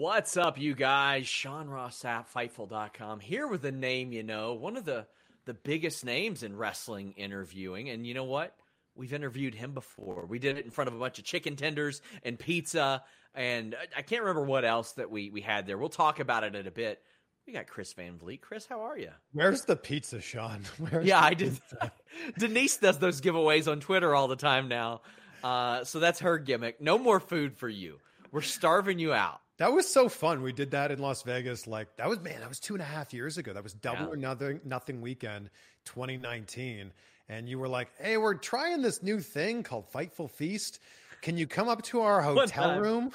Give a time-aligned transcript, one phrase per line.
[0.00, 1.26] What's up, you guys?
[1.26, 5.04] Sean Ross at Fightful.com here with a name you know, one of the,
[5.44, 7.90] the biggest names in wrestling interviewing.
[7.90, 8.56] And you know what?
[8.94, 10.24] We've interviewed him before.
[10.24, 13.04] We did it in front of a bunch of chicken tenders and pizza.
[13.34, 15.76] And I can't remember what else that we, we had there.
[15.76, 17.02] We'll talk about it in a bit.
[17.46, 18.40] We got Chris Van Vliet.
[18.40, 19.10] Chris, how are you?
[19.34, 20.62] Where's the pizza, Sean?
[20.78, 21.60] Where's yeah, I did.
[22.38, 25.02] Denise does those giveaways on Twitter all the time now.
[25.44, 26.80] Uh, so that's her gimmick.
[26.80, 27.98] No more food for you.
[28.32, 29.42] We're starving you out.
[29.60, 30.40] That was so fun.
[30.40, 31.66] We did that in Las Vegas.
[31.66, 33.52] Like that was man, that was two and a half years ago.
[33.52, 34.12] That was double yeah.
[34.12, 35.50] or nothing nothing weekend
[35.84, 36.90] 2019.
[37.28, 40.80] And you were like, Hey, we're trying this new thing called Fightful Feast.
[41.20, 43.12] Can you come up to our hotel room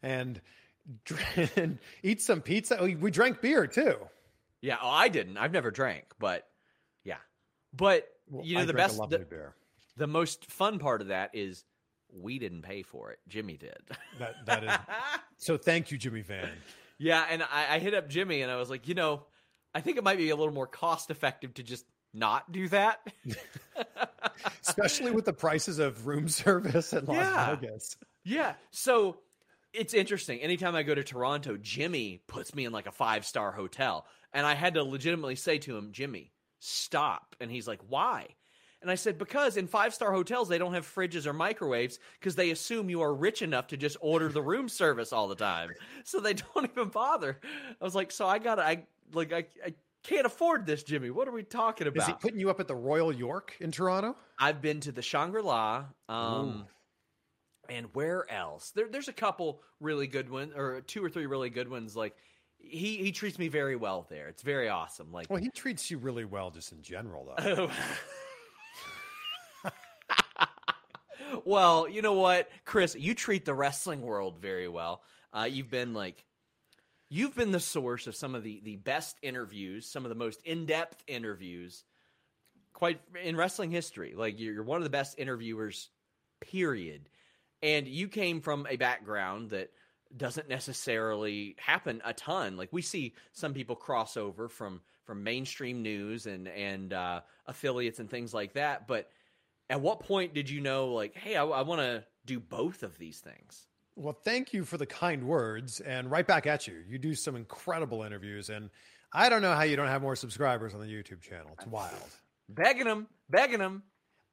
[0.00, 0.40] and,
[1.56, 2.78] and eat some pizza?
[2.78, 3.96] Oh, we drank beer too.
[4.60, 5.38] Yeah, oh, I didn't.
[5.38, 6.46] I've never drank, but
[7.02, 7.16] yeah.
[7.76, 9.26] But well, you know I the best the,
[9.96, 11.64] the most fun part of that is
[12.14, 13.18] we didn't pay for it.
[13.28, 13.78] Jimmy did.
[14.18, 14.70] That that is
[15.36, 15.56] so.
[15.56, 16.50] Thank you, Jimmy Van.
[16.98, 19.24] Yeah, and I, I hit up Jimmy and I was like, you know,
[19.74, 23.00] I think it might be a little more cost effective to just not do that.
[24.66, 27.54] Especially with the prices of room service at Las yeah.
[27.54, 27.96] Vegas.
[28.24, 28.54] Yeah.
[28.70, 29.18] So
[29.72, 30.40] it's interesting.
[30.40, 34.06] Anytime I go to Toronto, Jimmy puts me in like a five star hotel.
[34.32, 37.34] And I had to legitimately say to him, Jimmy, stop.
[37.40, 38.28] And he's like, why?
[38.82, 42.34] And I said, because in five star hotels, they don't have fridges or microwaves because
[42.34, 45.70] they assume you are rich enough to just order the room service all the time.
[46.04, 47.38] So they don't even bother.
[47.80, 51.10] I was like, so I got to, I like, I, I can't afford this, Jimmy.
[51.10, 52.02] What are we talking about?
[52.02, 54.16] Is he putting you up at the Royal York in Toronto?
[54.38, 55.84] I've been to the Shangri La.
[56.08, 56.66] Um,
[57.68, 58.72] and where else?
[58.74, 61.94] There, there's a couple really good ones, or two or three really good ones.
[61.94, 62.14] Like
[62.58, 64.28] he he treats me very well there.
[64.28, 65.12] It's very awesome.
[65.12, 67.70] Like, well, he treats you really well just in general, though.
[71.44, 75.02] well, you know what, Chris, you treat the wrestling world very well.
[75.32, 76.24] Uh, you've been like,
[77.08, 80.40] you've been the source of some of the the best interviews, some of the most
[80.44, 81.84] in depth interviews,
[82.72, 84.14] quite in wrestling history.
[84.16, 85.90] Like you're, you're one of the best interviewers,
[86.40, 87.08] period.
[87.62, 89.70] And you came from a background that
[90.16, 92.56] doesn't necessarily happen a ton.
[92.56, 97.98] Like we see some people cross over from from mainstream news and and uh, affiliates
[97.98, 99.10] and things like that, but
[99.70, 102.98] at what point did you know like hey i, I want to do both of
[102.98, 103.66] these things
[103.96, 106.82] well thank you for the kind words and right back at you.
[106.88, 108.70] You do some incredible interviews and
[109.12, 111.50] i don't know how you don't have more subscribers on the youtube channel.
[111.56, 112.10] It's wild.
[112.48, 113.84] Begging them begging them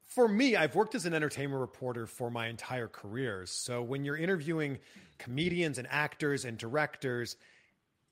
[0.04, 4.16] for me i've worked as an entertainment reporter for my entire career so when you're
[4.16, 4.78] interviewing
[5.18, 7.36] comedians and actors and directors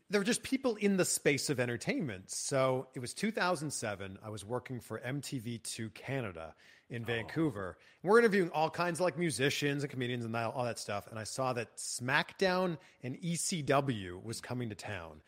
[0.09, 4.81] they're just people in the space of entertainment so it was 2007 i was working
[4.81, 6.55] for mtv2 canada
[6.91, 7.07] in oh.
[7.07, 7.77] Vancouver.
[8.03, 11.07] And we're interviewing all kinds of like musicians and comedians and all that stuff.
[11.09, 15.21] And I saw that SmackDown and ECW was coming to town.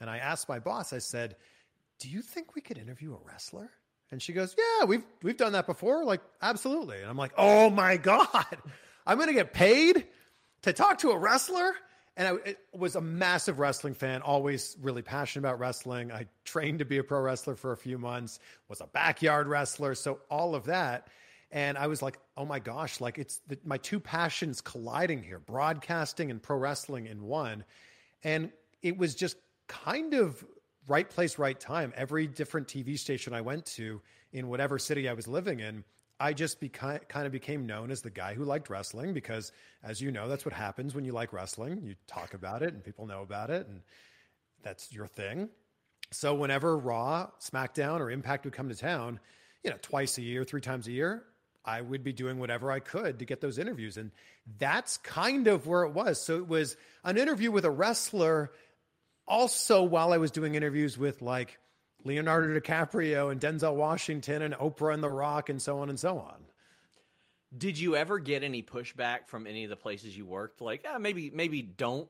[0.00, 1.36] And I asked my boss, I said,
[1.98, 3.70] Do you think we could interview a wrestler?
[4.10, 6.04] And she goes, Yeah, we've we've done that before.
[6.04, 7.00] Like, absolutely.
[7.00, 8.56] And I'm like, Oh my God,
[9.06, 10.06] I'm gonna get paid
[10.62, 11.74] to talk to a wrestler?
[12.20, 16.12] And I was a massive wrestling fan, always really passionate about wrestling.
[16.12, 19.94] I trained to be a pro wrestler for a few months, was a backyard wrestler,
[19.94, 21.08] so all of that.
[21.50, 25.38] And I was like, oh my gosh, like it's the, my two passions colliding here
[25.38, 27.64] broadcasting and pro wrestling in one.
[28.22, 28.52] And
[28.82, 30.44] it was just kind of
[30.86, 31.90] right place, right time.
[31.96, 33.98] Every different TV station I went to
[34.34, 35.84] in whatever city I was living in,
[36.20, 39.52] I just beca- kind of became known as the guy who liked wrestling because,
[39.82, 41.80] as you know, that's what happens when you like wrestling.
[41.82, 43.80] You talk about it and people know about it, and
[44.62, 45.48] that's your thing.
[46.10, 49.18] So, whenever Raw, SmackDown, or Impact would come to town,
[49.64, 51.24] you know, twice a year, three times a year,
[51.64, 53.96] I would be doing whatever I could to get those interviews.
[53.96, 54.10] And
[54.58, 56.22] that's kind of where it was.
[56.22, 58.52] So, it was an interview with a wrestler
[59.26, 61.58] also while I was doing interviews with like
[62.04, 66.18] Leonardo DiCaprio and Denzel Washington and Oprah and The Rock and so on and so
[66.18, 66.36] on.
[67.56, 70.60] Did you ever get any pushback from any of the places you worked?
[70.60, 72.08] Like, ah, maybe maybe don't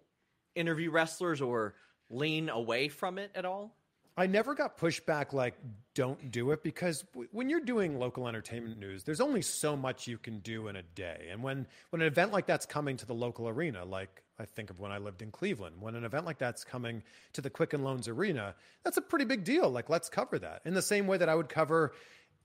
[0.54, 1.74] interview wrestlers or
[2.10, 3.74] lean away from it at all?
[4.20, 5.54] I never got pushback like
[5.94, 10.06] don't do it because w- when you're doing local entertainment news, there's only so much
[10.06, 11.28] you can do in a day.
[11.30, 14.70] And when when an event like that's coming to the local arena, like I think
[14.70, 15.76] of when I lived in Cleveland.
[15.80, 17.02] When an event like that's coming
[17.34, 19.68] to the Quicken Loans Arena, that's a pretty big deal.
[19.68, 21.92] Like, let's cover that in the same way that I would cover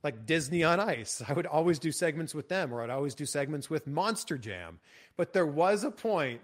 [0.03, 1.23] like Disney on Ice.
[1.27, 4.79] I would always do segments with them, or I'd always do segments with Monster Jam.
[5.15, 6.41] But there was a point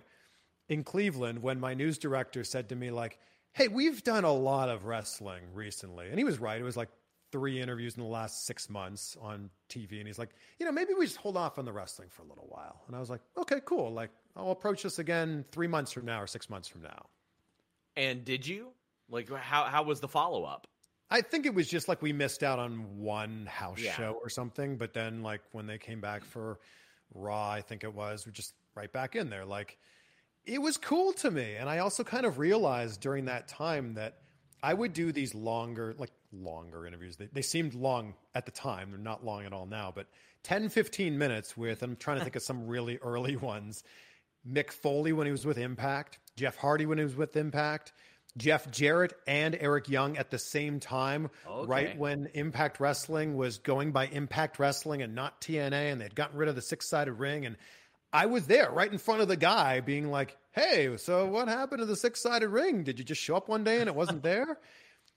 [0.70, 3.20] in Cleveland when my news director said to me, like,
[3.54, 6.08] hey, we've done a lot of wrestling recently.
[6.10, 6.60] And he was right.
[6.60, 6.90] It was like
[7.32, 9.98] three interviews in the last six months on TV.
[10.00, 12.26] And he's like, you know, maybe we just hold off on the wrestling for a
[12.26, 12.82] little while.
[12.88, 13.92] And I was like, okay, cool.
[13.92, 17.06] Like, I'll approach this again three months from now or six months from now.
[17.96, 18.70] And did you?
[19.10, 20.68] Like, how, how was the follow up?
[21.10, 23.94] I think it was just like we missed out on one house yeah.
[23.94, 24.78] show or something.
[24.78, 26.60] But then, like, when they came back for
[27.14, 29.44] Raw, I think it was, we're just right back in there.
[29.44, 29.78] Like,
[30.46, 31.56] it was cool to me.
[31.56, 34.18] And I also kind of realized during that time that
[34.64, 37.16] I would do these longer, like longer interviews.
[37.18, 38.92] They, they seemed long at the time.
[38.92, 40.08] They're not long at all now, but
[40.44, 43.84] 10, 15 minutes with, I'm trying to think of some really early ones.
[44.50, 47.94] Mick Foley when he was with Impact, Jeff Hardy when he was with Impact,
[48.38, 51.68] Jeff Jarrett and Eric Young at the same time, okay.
[51.68, 56.38] right when Impact Wrestling was going by Impact Wrestling and not TNA, and they'd gotten
[56.38, 57.46] rid of the six sided ring.
[57.46, 57.58] And
[58.14, 61.80] I was there right in front of the guy being like, Hey, so what happened
[61.80, 62.84] to the six sided ring?
[62.84, 64.60] Did you just show up one day and it wasn't there?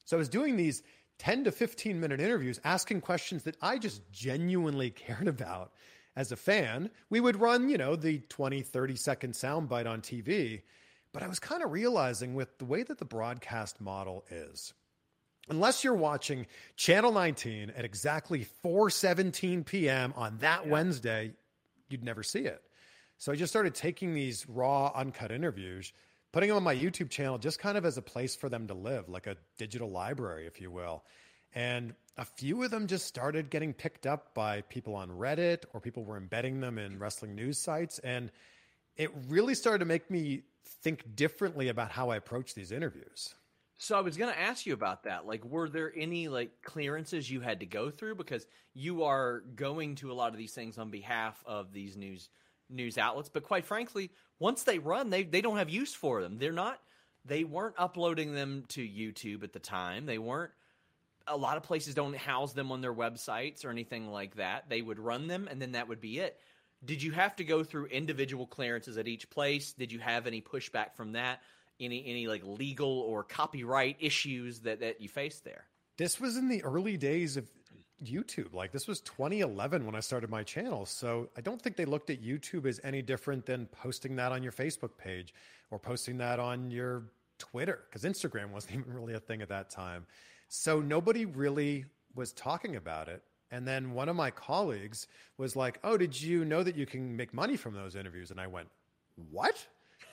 [0.05, 0.82] so I was doing these
[1.19, 5.73] 10 to 15 minute interviews asking questions that I just genuinely cared about
[6.17, 6.91] as a fan.
[7.11, 10.62] We would run, you know, the 20, 30 second soundbite on TV.
[11.12, 14.75] But I was kind of realizing with the way that the broadcast model is,
[15.49, 16.46] unless you're watching
[16.76, 20.12] Channel 19 at exactly 4:17 p.m.
[20.17, 20.73] on that yeah.
[20.73, 21.35] Wednesday,
[21.88, 22.62] you'd never see it.
[23.19, 25.93] So I just started taking these raw uncut interviews
[26.35, 28.75] putting them on my YouTube channel just kind of as a place for them to
[28.75, 31.05] live, like a digital library, if you will.
[31.55, 35.81] And a few of them just started getting picked up by people on Reddit or
[35.81, 38.01] people were embedding them in wrestling news sites.
[38.01, 38.33] And
[38.97, 40.43] it really started to make me
[40.83, 43.33] think differently about how I approach these interviews.
[43.79, 45.29] So I was going to ask you about that.
[45.29, 49.95] Like, were there any like clearances you had to go through because you are going
[49.97, 52.29] to a lot of these things on behalf of these news
[52.71, 53.29] news outlets.
[53.29, 56.39] But quite frankly, once they run, they they don't have use for them.
[56.39, 56.81] They're not.
[57.25, 60.07] They weren't uploading them to YouTube at the time.
[60.07, 60.53] They weren't.
[61.27, 64.69] A lot of places don't house them on their websites or anything like that.
[64.69, 66.39] They would run them, and then that would be it.
[66.85, 69.73] Did you have to go through individual clearances at each place?
[69.73, 71.41] Did you have any pushback from that?
[71.81, 75.65] Any any like legal or copyright issues that that you faced there?
[75.97, 77.49] This was in the early days of
[78.03, 78.53] YouTube.
[78.55, 80.86] Like this was 2011 when I started my channel.
[80.86, 84.43] So I don't think they looked at YouTube as any different than posting that on
[84.43, 85.34] your Facebook page
[85.70, 87.05] or posting that on your
[87.39, 90.06] Twitter because Instagram wasn't even really a thing at that time.
[90.48, 93.22] So nobody really was talking about it.
[93.51, 95.06] And then one of my colleagues
[95.39, 98.41] was like, "Oh, did you know that you can make money from those interviews?" And
[98.41, 98.69] I went,
[99.31, 99.65] "What?"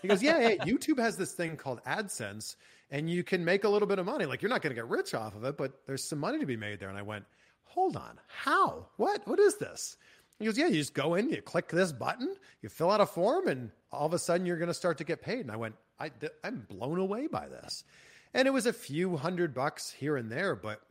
[0.02, 2.56] He goes, yeah, yeah, YouTube has this thing called AdSense,
[2.90, 4.26] and you can make a little bit of money.
[4.26, 6.46] Like you're not going to get rich off of it, but there's some money to
[6.46, 6.90] be made there.
[6.90, 7.26] And I went,
[7.74, 8.88] hold on, how?
[8.98, 9.26] What?
[9.28, 9.98] What is this?
[10.40, 13.06] He goes, yeah, you just go in, you click this button, you fill out a
[13.06, 15.42] form, and all of a sudden you're going to start to get paid.
[15.42, 16.12] And I went, I,
[16.44, 17.84] I'm blown away by this.
[18.34, 20.82] And it was a few hundred bucks here and there, but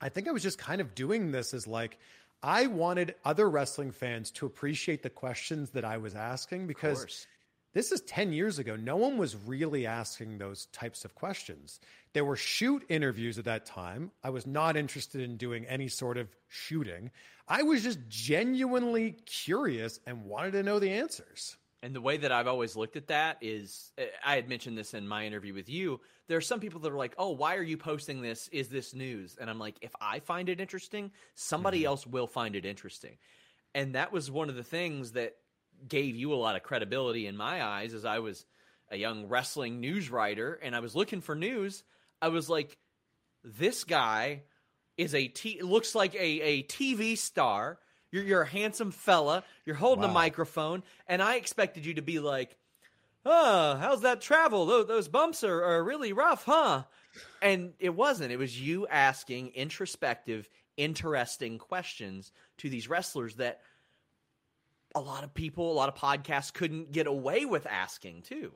[0.00, 1.98] I think I was just kind of doing this as like,
[2.42, 7.26] I wanted other wrestling fans to appreciate the questions that I was asking because
[7.74, 8.76] this is 10 years ago.
[8.76, 11.80] No one was really asking those types of questions.
[12.12, 14.10] There were shoot interviews at that time.
[14.22, 17.10] I was not interested in doing any sort of shooting.
[17.46, 21.56] I was just genuinely curious and wanted to know the answers.
[21.82, 24.92] And the way that I've always looked at that is eh, I had mentioned this
[24.92, 26.00] in my interview with you.
[26.28, 28.48] There are some people that are like, "Oh, why are you posting this?
[28.48, 31.86] Is this news?" And I'm like, "If I find it interesting, somebody mm-hmm.
[31.86, 33.16] else will find it interesting."
[33.74, 35.36] And that was one of the things that
[35.88, 38.44] gave you a lot of credibility in my eyes as I was
[38.90, 41.84] a young wrestling news writer and I was looking for news.
[42.22, 42.76] I was like,
[43.44, 44.42] this guy
[44.96, 47.78] is a t- looks like a, a TV star.
[48.12, 49.44] You're, you're a handsome fella.
[49.64, 50.10] You're holding wow.
[50.10, 52.56] a microphone, and I expected you to be like,
[53.24, 54.66] "Oh, how's that travel?
[54.66, 56.84] Those, those bumps are, are really rough, huh?"
[57.40, 58.32] And it wasn't.
[58.32, 63.60] It was you asking introspective, interesting questions to these wrestlers that
[64.94, 68.52] a lot of people, a lot of podcasts couldn't get away with asking too.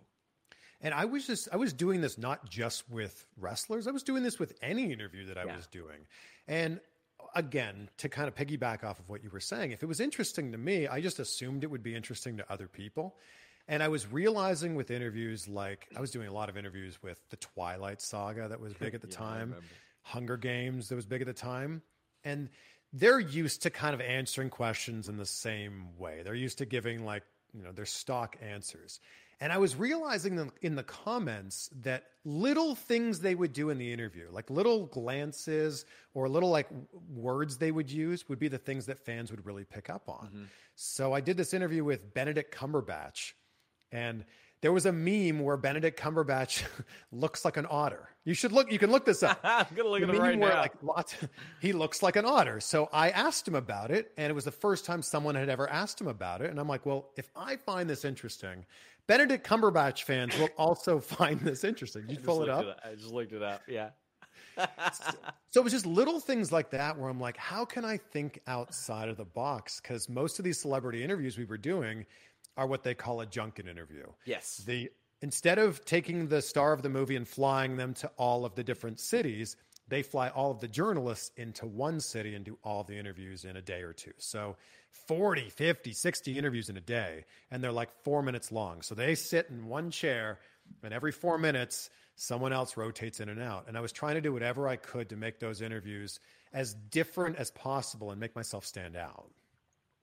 [0.80, 3.86] And I was just I was doing this not just with wrestlers.
[3.86, 5.56] I was doing this with any interview that I yeah.
[5.56, 6.06] was doing.
[6.46, 6.80] And
[7.34, 10.52] again, to kind of piggyback off of what you were saying, if it was interesting
[10.52, 13.16] to me, I just assumed it would be interesting to other people.
[13.66, 17.18] And I was realizing with interviews like I was doing a lot of interviews with
[17.30, 19.54] the Twilight Saga that was big at the yeah, time,
[20.02, 21.82] Hunger Games that was big at the time.
[22.24, 22.50] And
[22.92, 26.22] they're used to kind of answering questions in the same way.
[26.22, 29.00] They're used to giving like, you know, their stock answers.
[29.44, 33.92] And I was realizing in the comments that little things they would do in the
[33.92, 35.84] interview, like little glances
[36.14, 36.66] or little like
[37.10, 40.28] words they would use, would be the things that fans would really pick up on.
[40.28, 40.44] Mm-hmm.
[40.76, 43.32] So I did this interview with Benedict Cumberbatch,
[43.92, 44.24] and
[44.62, 46.64] there was a meme where Benedict Cumberbatch
[47.12, 48.08] looks like an otter.
[48.24, 48.72] You should look.
[48.72, 49.38] You can look this up.
[49.44, 50.58] I'm gonna look the at it right now.
[50.58, 51.14] Like lots,
[51.60, 52.60] he looks like an otter.
[52.60, 55.68] So I asked him about it, and it was the first time someone had ever
[55.68, 56.48] asked him about it.
[56.48, 58.64] And I'm like, well, if I find this interesting,
[59.06, 62.04] Benedict Cumberbatch fans will also find this interesting.
[62.08, 62.64] You pull it up.
[62.64, 63.62] It I just looked it up.
[63.68, 63.90] Yeah.
[65.50, 68.40] so it was just little things like that where I'm like, how can I think
[68.46, 69.80] outside of the box?
[69.80, 72.06] Because most of these celebrity interviews we were doing
[72.56, 74.06] are what they call a junket interview.
[74.24, 74.62] Yes.
[74.66, 74.90] The
[75.22, 78.62] instead of taking the star of the movie and flying them to all of the
[78.62, 79.56] different cities,
[79.88, 83.56] they fly all of the journalists into one city and do all the interviews in
[83.56, 84.12] a day or two.
[84.18, 84.56] So
[85.06, 88.82] 40, 50, 60 interviews in a day, and they're like four minutes long.
[88.82, 90.38] So they sit in one chair,
[90.82, 93.66] and every four minutes, someone else rotates in and out.
[93.68, 96.20] And I was trying to do whatever I could to make those interviews
[96.52, 99.30] as different as possible and make myself stand out.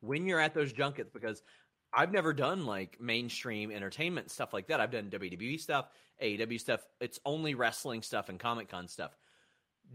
[0.01, 1.41] When you're at those junkets, because
[1.93, 4.79] I've never done like mainstream entertainment stuff like that.
[4.79, 5.89] I've done WWE stuff,
[6.21, 6.81] AEW stuff.
[6.99, 9.11] It's only wrestling stuff and Comic Con stuff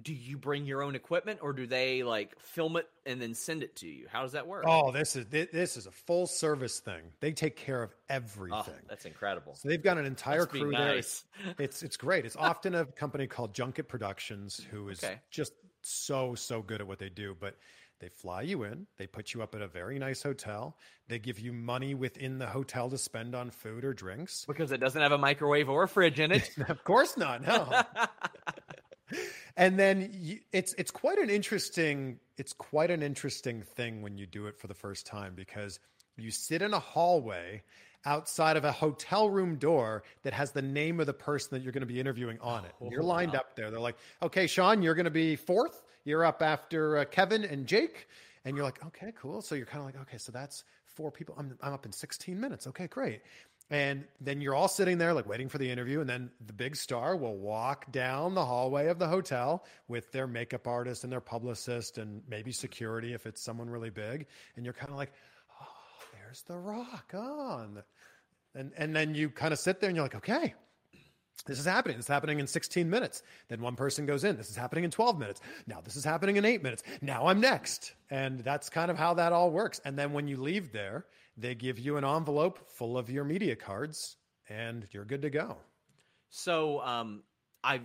[0.02, 3.62] do you bring your own equipment or do they like film it and then send
[3.62, 4.06] it to you?
[4.10, 4.64] How does that work?
[4.66, 7.02] Oh, this is this is a full service thing.
[7.20, 8.74] They take care of ah, everything.
[8.76, 9.54] Oh, that's incredible.
[9.54, 11.24] So they've got an entire Must crew nice.
[11.44, 11.54] there.
[11.58, 12.26] It's it's great.
[12.26, 15.20] It's often a company called Junket Productions who is okay.
[15.30, 17.56] just so so good at what they do, but
[17.98, 20.76] they fly you in, they put you up at a very nice hotel,
[21.08, 24.80] they give you money within the hotel to spend on food or drinks because it
[24.80, 26.50] doesn't have a microwave or a fridge in it.
[26.68, 27.42] of course not.
[27.42, 27.82] No.
[29.56, 34.26] and then you, it's it's quite an interesting it's quite an interesting thing when you
[34.26, 35.78] do it for the first time because
[36.16, 37.62] you sit in a hallway
[38.04, 41.72] outside of a hotel room door that has the name of the person that you're
[41.72, 42.72] going to be interviewing on it.
[42.80, 43.40] And you're oh, lined wow.
[43.40, 43.70] up there.
[43.70, 45.82] They're like, "Okay, Sean, you're going to be fourth.
[46.04, 48.08] You're up after uh, Kevin and Jake."
[48.44, 51.34] And you're like, "Okay, cool." So you're kind of like, "Okay, so that's four people.
[51.36, 52.66] I'm I'm up in 16 minutes.
[52.68, 53.22] Okay, great."
[53.70, 56.00] And then you're all sitting there, like waiting for the interview.
[56.00, 60.28] And then the big star will walk down the hallway of the hotel with their
[60.28, 64.26] makeup artist and their publicist and maybe security if it's someone really big.
[64.54, 65.12] And you're kind of like,
[65.60, 65.66] oh,
[66.14, 67.12] there's The Rock.
[67.12, 67.82] on,
[68.54, 70.54] and, and then you kind of sit there and you're like, okay,
[71.44, 71.96] this is happening.
[71.96, 73.22] This is happening in 16 minutes.
[73.48, 74.36] Then one person goes in.
[74.36, 75.40] This is happening in 12 minutes.
[75.66, 76.82] Now this is happening in eight minutes.
[77.02, 77.94] Now I'm next.
[78.10, 79.80] And that's kind of how that all works.
[79.84, 81.04] And then when you leave there,
[81.36, 84.16] they give you an envelope full of your media cards
[84.48, 85.56] and you're good to go.
[86.30, 87.22] So um,
[87.62, 87.80] I,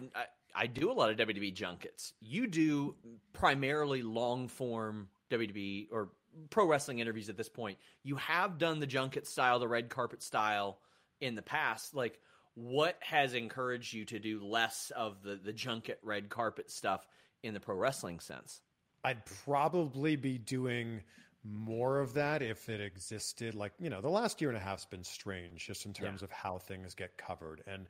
[0.56, 2.14] I do a lot of WWE junkets.
[2.20, 2.96] You do
[3.34, 6.10] primarily long form WWE or
[6.50, 7.78] pro wrestling interviews at this point.
[8.04, 10.80] You have done the junket style, the red carpet style
[11.20, 11.94] in the past.
[11.94, 12.20] Like,
[12.54, 17.06] what has encouraged you to do less of the the junket red carpet stuff
[17.44, 18.62] in the pro wrestling sense?
[19.04, 21.02] I'd probably be doing
[21.44, 23.56] more of that if it existed.
[23.56, 26.26] Like, you know, the last year and a half's been strange just in terms yeah.
[26.26, 27.64] of how things get covered.
[27.68, 27.88] And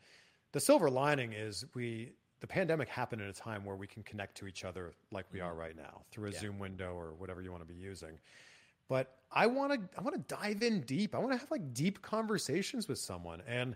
[0.51, 4.36] the silver lining is we, the pandemic happened at a time where we can connect
[4.38, 5.60] to each other like we are mm-hmm.
[5.60, 6.39] right now through a yeah.
[6.39, 8.17] Zoom window or whatever you want to be using.
[8.88, 11.15] But I want to, I want to dive in deep.
[11.15, 13.41] I want to have like deep conversations with someone.
[13.48, 13.75] And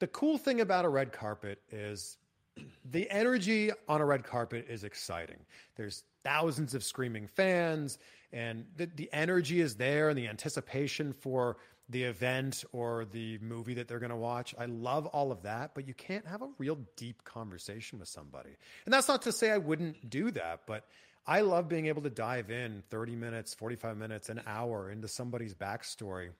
[0.00, 2.16] the cool thing about a red carpet is
[2.90, 5.38] the energy on a red carpet is exciting.
[5.76, 7.98] There's thousands of screaming fans
[8.32, 11.56] and the, the energy is there and the anticipation for
[11.88, 14.54] the event or the movie that they're going to watch.
[14.58, 18.50] I love all of that, but you can't have a real deep conversation with somebody.
[18.84, 20.84] And that's not to say I wouldn't do that, but
[21.26, 25.54] I love being able to dive in 30 minutes, 45 minutes, an hour into somebody's
[25.54, 26.30] backstory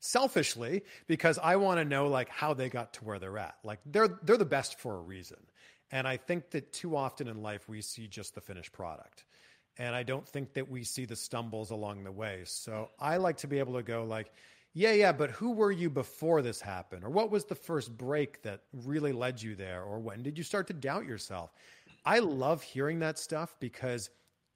[0.00, 3.56] selfishly because I want to know like how they got to where they're at.
[3.64, 5.38] Like they're they're the best for a reason.
[5.92, 9.24] And I think that too often in life we see just the finished product.
[9.78, 12.42] And I don't think that we see the stumbles along the way.
[12.44, 14.32] So I like to be able to go like,
[14.74, 17.04] yeah, yeah, but who were you before this happened?
[17.04, 19.82] Or what was the first break that really led you there?
[19.82, 21.52] Or when did you start to doubt yourself?
[22.04, 24.10] I love hearing that stuff because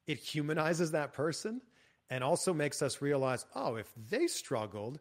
[0.07, 1.61] it humanizes that person
[2.09, 4.99] and also makes us realize, oh, if they struggled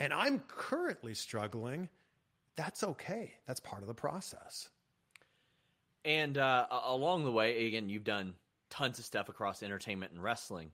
[0.00, 1.88] and I'm currently struggling,
[2.56, 3.34] that's okay.
[3.46, 4.68] That's part of the process.
[6.04, 8.34] And uh, along the way, again, you've done
[8.70, 10.70] tons of stuff across entertainment and wrestling.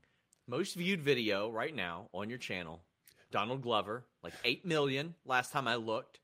[0.46, 2.82] Most viewed video right now on your channel,
[3.30, 6.18] Donald Glover, like 8 million last time I looked.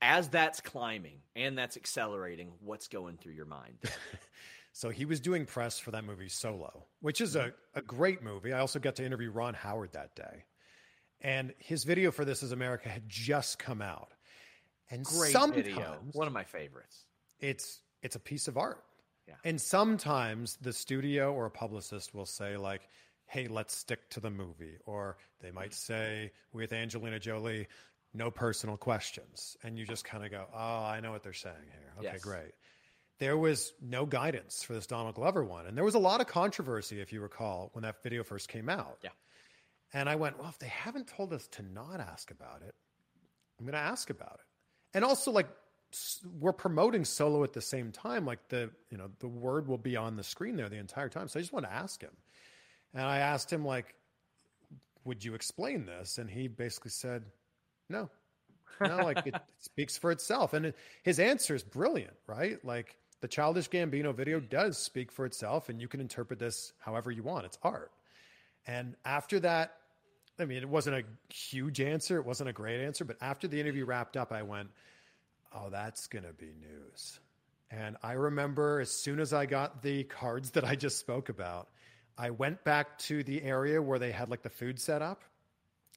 [0.00, 3.78] As that's climbing and that's accelerating, what's going through your mind?
[4.72, 7.78] so he was doing press for that movie Solo, which is a, mm-hmm.
[7.78, 8.52] a great movie.
[8.52, 10.44] I also got to interview Ron Howard that day.
[11.20, 14.12] And his video for This Is America had just come out.
[14.90, 15.98] And Great sometimes video.
[16.12, 17.04] One of my favorites.
[17.40, 18.82] It's it's a piece of art.
[19.28, 19.34] Yeah.
[19.44, 22.88] And sometimes the studio or a publicist will say like,
[23.26, 25.94] "Hey, let's stick to the movie," or they might mm-hmm.
[25.94, 27.68] say with Angelina Jolie,
[28.14, 31.56] "No personal questions," and you just kind of go, "Oh, I know what they're saying
[31.70, 32.22] here." Okay, Yes.
[32.22, 32.52] great.
[33.18, 36.28] There was no guidance for this Donald Glover one, and there was a lot of
[36.28, 38.98] controversy, if you recall, when that video first came out.
[39.02, 39.10] Yeah.
[39.92, 42.74] And I went, well, if they haven't told us to not ask about it,
[43.58, 44.46] I'm going to ask about it.
[44.94, 45.48] And also, like,
[46.38, 48.24] we're promoting solo at the same time.
[48.24, 51.28] Like the, you know, the word will be on the screen there the entire time.
[51.28, 52.16] So I just want to ask him.
[52.94, 53.94] And I asked him, like,
[55.04, 56.18] would you explain this?
[56.18, 57.24] And he basically said,
[57.88, 58.10] no.
[58.80, 60.52] No, like it speaks for itself.
[60.52, 62.64] And it, his answer is brilliant, right?
[62.64, 64.48] Like the Childish Gambino video mm-hmm.
[64.48, 67.46] does speak for itself, and you can interpret this however you want.
[67.46, 67.90] It's art.
[68.66, 69.74] And after that,
[70.38, 72.18] I mean, it wasn't a huge answer.
[72.18, 73.04] It wasn't a great answer.
[73.04, 74.68] But after the interview wrapped up, I went,
[75.52, 77.20] oh, that's going to be news.
[77.70, 81.68] And I remember as soon as I got the cards that I just spoke about,
[82.16, 85.22] I went back to the area where they had like the food set up.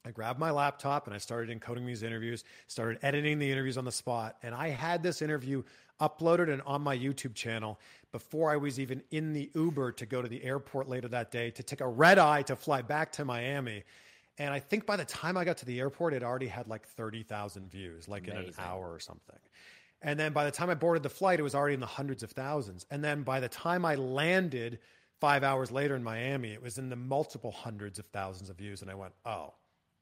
[0.06, 3.86] I grabbed my laptop and I started encoding these interviews, started editing the interviews on
[3.86, 4.36] the spot.
[4.44, 5.64] And I had this interview
[6.00, 7.80] uploaded and on my YouTube channel
[8.12, 11.52] before I was even in the Uber to go to the airport later that day
[11.52, 13.84] to take a red eye to fly back to Miami.
[14.38, 16.88] And I think by the time I got to the airport, it already had like
[16.88, 19.38] 30,000 views, like in an hour or something.
[20.02, 22.24] And then by the time I boarded the flight, it was already in the hundreds
[22.24, 22.86] of thousands.
[22.90, 24.80] And then by the time I landed
[25.20, 28.82] five hours later in Miami, it was in the multiple hundreds of thousands of views.
[28.82, 29.54] And I went, oh,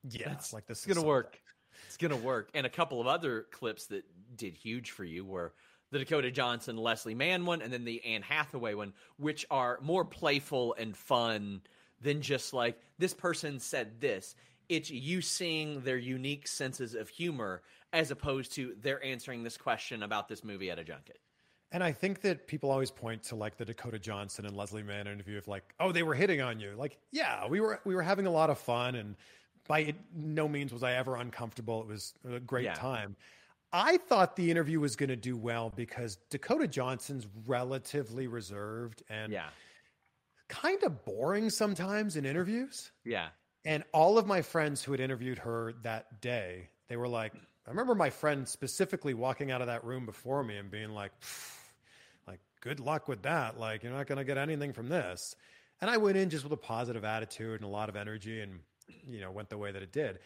[0.09, 1.41] yeah, That's- like this It's is gonna work.
[1.87, 2.49] It's gonna work.
[2.53, 4.03] And a couple of other clips that
[4.35, 5.53] did huge for you were
[5.91, 10.05] the Dakota Johnson, Leslie Mann one, and then the Anne Hathaway one, which are more
[10.05, 11.61] playful and fun
[12.01, 14.35] than just like this person said this.
[14.67, 20.03] It's you seeing their unique senses of humor as opposed to they're answering this question
[20.03, 21.17] about this movie at a junket.
[21.71, 25.07] And I think that people always point to like the Dakota Johnson and Leslie Mann
[25.07, 26.73] interview of like, oh, they were hitting on you.
[26.75, 29.15] Like, yeah, we were we were having a lot of fun, and
[29.67, 31.81] by no means was I ever uncomfortable.
[31.81, 32.73] It was a great Yeah.
[32.73, 33.15] time.
[33.71, 39.31] I thought the interview was going to do well because Dakota Johnson's relatively reserved and
[39.31, 39.49] Yeah.
[40.49, 42.91] Kind of boring sometimes in interviews.
[43.05, 43.29] Yeah.
[43.63, 47.69] And all of my friends who had interviewed her that day, they were like, I
[47.69, 51.11] remember my friend specifically walking out of that room before me and being like,
[52.27, 53.59] like, good luck with that.
[53.59, 55.35] Like, you're not going to get anything from this.
[55.81, 58.59] And I went in just with a positive attitude and a lot of energy and,
[59.07, 60.19] you know, went the way that it did.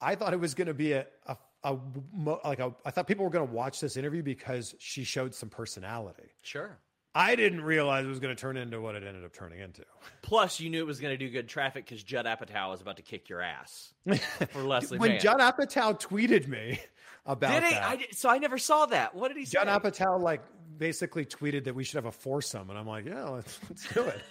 [0.00, 1.78] I thought it was going to be a, a, a,
[2.12, 5.34] mo- like a, I thought people were going to watch this interview because she showed
[5.34, 6.30] some personality.
[6.42, 6.76] Sure.
[7.14, 9.82] I didn't realize it was going to turn into what it ended up turning into.
[10.22, 12.96] Plus, you knew it was going to do good traffic because Judd Apatow was about
[12.96, 13.92] to kick your ass
[14.50, 15.20] for Leslie when Mann.
[15.20, 16.80] Judd Apatow tweeted me
[17.26, 19.14] about did that, I so I never saw that.
[19.14, 19.58] What did he say?
[19.62, 20.42] Judd Apatow like
[20.78, 24.04] basically tweeted that we should have a foursome, and I'm like, yeah, let's, let's do
[24.04, 24.22] it.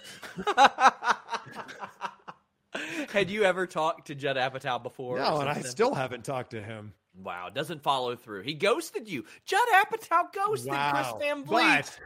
[3.12, 5.18] Had you ever talked to Judd Apatow before?
[5.18, 6.94] or no, and I still haven't talked to him.
[7.22, 8.42] wow doesn't follow through.
[8.42, 9.26] He ghosted you.
[9.46, 11.86] Judd Apatow ghosted Chris Van Vliet.
[11.86, 12.00] But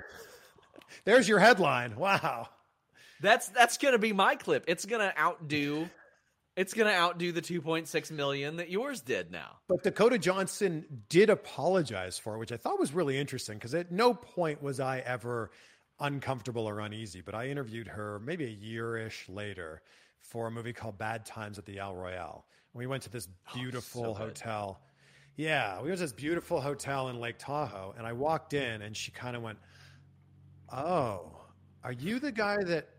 [1.04, 1.96] there's your headline.
[1.96, 2.50] Wow.
[3.22, 4.66] That's that's gonna be my clip.
[4.68, 5.90] It's gonna outdo.
[6.56, 9.58] It's gonna outdo the 2.6 million that yours did now.
[9.68, 13.92] But Dakota Johnson did apologize for it, which I thought was really interesting because at
[13.92, 15.52] no point was I ever
[16.00, 17.22] uncomfortable or uneasy.
[17.22, 19.82] But I interviewed her maybe a year ish later
[20.22, 22.46] for a movie called Bad Times at the El Royale.
[22.74, 24.18] And We went to this oh, beautiful good.
[24.18, 24.80] hotel.
[25.38, 28.96] Yeah, we went to this beautiful hotel in Lake Tahoe, and I walked in, and
[28.96, 29.58] she kind of went,
[30.72, 31.32] "Oh,
[31.84, 32.90] Are you the guy that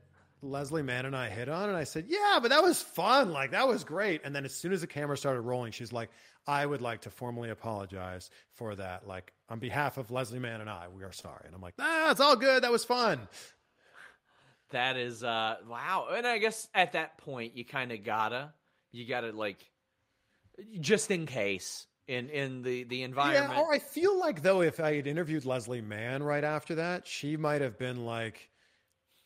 [0.42, 1.68] Leslie Mann and I hit on?
[1.68, 3.32] And I said, Yeah, but that was fun.
[3.32, 4.20] Like, that was great.
[4.24, 6.10] And then as soon as the camera started rolling, she's like,
[6.46, 9.06] I would like to formally apologize for that.
[9.06, 11.42] Like, on behalf of Leslie Mann and I, we are sorry.
[11.46, 12.62] And I'm like, Ah, it's all good.
[12.62, 13.28] That was fun.
[14.70, 16.08] That is, uh, wow.
[16.12, 18.52] And I guess at that point, you kind of gotta,
[18.92, 19.58] you gotta, like,
[20.80, 23.54] just in case in in the the environment.
[23.54, 27.06] Yeah, or I feel like though if I had interviewed Leslie Mann right after that,
[27.06, 28.50] she might have been like,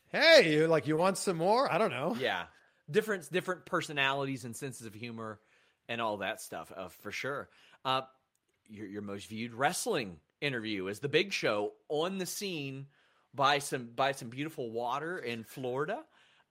[0.09, 2.17] "Hey, you like you want some more?" I don't know.
[2.19, 2.45] Yeah,
[2.91, 5.41] different different personalities and senses of humor
[5.89, 7.49] and all that stuff uh, for sure.
[7.85, 8.03] Uh,
[8.69, 12.87] your your most viewed wrestling interview is the Big Show on the scene
[13.35, 16.01] by some by some beautiful water in Florida.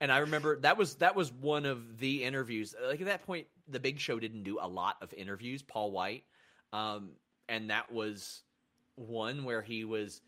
[0.01, 2.75] And I remember that was that was one of the interviews.
[2.81, 5.61] Like at that point, the Big Show didn't do a lot of interviews.
[5.61, 6.23] Paul White,
[6.73, 7.11] um,
[7.47, 8.43] and that was
[8.95, 10.21] one where he was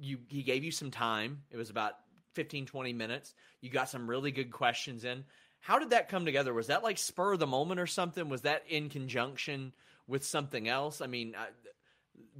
[0.00, 1.42] you he gave you some time.
[1.50, 1.94] It was about
[2.34, 3.34] 15, 20 minutes.
[3.60, 5.24] You got some really good questions in.
[5.60, 6.52] How did that come together?
[6.52, 8.28] Was that like spur of the moment or something?
[8.28, 9.72] Was that in conjunction
[10.08, 11.00] with something else?
[11.00, 11.44] I mean, uh,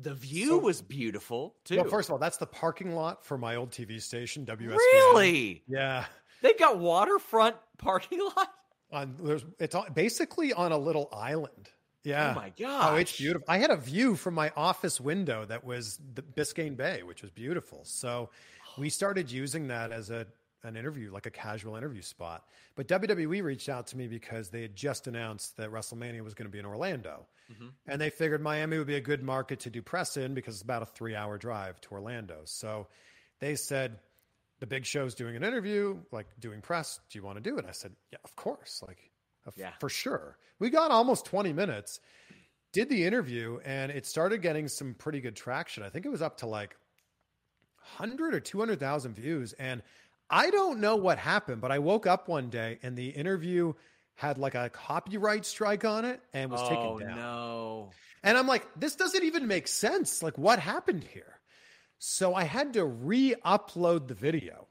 [0.00, 1.76] the view so, was beautiful too.
[1.76, 4.76] Well, first of all, that's the parking lot for my old TV station, WSVN.
[4.76, 5.62] Really?
[5.68, 6.06] Yeah.
[6.40, 8.48] They've got waterfront parking lot.
[8.92, 11.70] On there's it's basically on a little island.
[12.04, 12.32] Yeah.
[12.32, 12.94] Oh my god.
[12.94, 13.46] Oh, it's beautiful.
[13.48, 17.30] I had a view from my office window that was the Biscayne Bay, which was
[17.30, 17.80] beautiful.
[17.84, 18.30] So
[18.76, 20.26] we started using that as a
[20.64, 22.44] an interview, like a casual interview spot.
[22.76, 26.46] But WWE reached out to me because they had just announced that WrestleMania was going
[26.46, 27.26] to be in Orlando.
[27.52, 27.68] Mm-hmm.
[27.88, 30.62] And they figured Miami would be a good market to do press in because it's
[30.62, 32.42] about a three hour drive to Orlando.
[32.44, 32.86] So
[33.40, 33.98] they said,
[34.62, 37.00] the big show's doing an interview, like doing press.
[37.10, 37.64] Do you want to do it?
[37.68, 38.80] I said, yeah, of course.
[38.86, 39.10] Like,
[39.56, 39.72] yeah.
[39.80, 40.38] for sure.
[40.60, 41.98] We got almost 20 minutes,
[42.72, 45.82] did the interview, and it started getting some pretty good traction.
[45.82, 46.76] I think it was up to like
[47.98, 49.52] 100 or 200,000 views.
[49.54, 49.82] And
[50.30, 53.72] I don't know what happened, but I woke up one day and the interview
[54.14, 57.18] had like a copyright strike on it and was oh, taken down.
[57.18, 57.90] no.
[58.22, 60.22] And I'm like, this doesn't even make sense.
[60.22, 61.40] Like, what happened here?
[62.04, 64.66] So I had to re upload the video.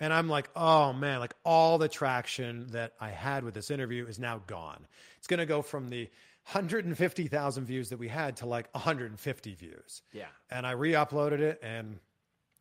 [0.00, 4.04] And I'm like, oh man, like all the traction that I had with this interview
[4.08, 4.84] is now gone.
[5.16, 6.10] It's going to go from the
[6.50, 10.02] 150,000 views that we had to like 150 views.
[10.12, 10.26] Yeah.
[10.50, 12.00] And I re uploaded it and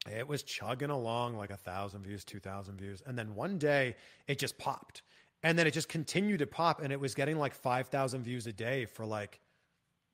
[0.07, 3.01] it was chugging along like a thousand views, 2,000 views.
[3.03, 3.95] And then one day
[4.27, 5.01] it just popped.
[5.41, 8.53] And then it just continued to pop and it was getting like 5,000 views a
[8.53, 9.39] day for like,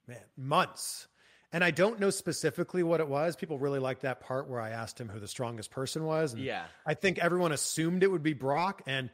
[0.08, 1.08] man, months.
[1.54, 3.36] And I don't know specifically what it was.
[3.36, 6.34] People really liked that part where I asked him who the strongest person was.
[6.34, 6.66] And yeah.
[6.86, 8.82] I think everyone assumed it would be Brock.
[8.86, 9.10] And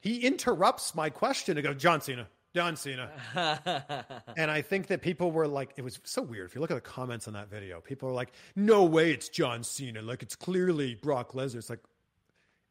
[0.00, 3.10] he interrupts my question to go, John Cena, John Cena.
[4.36, 6.48] and I think that people were like, it was so weird.
[6.48, 9.28] If you look at the comments on that video, people are like, no way it's
[9.28, 10.02] John Cena.
[10.02, 11.56] Like it's clearly Brock Lesnar.
[11.56, 11.80] It's like,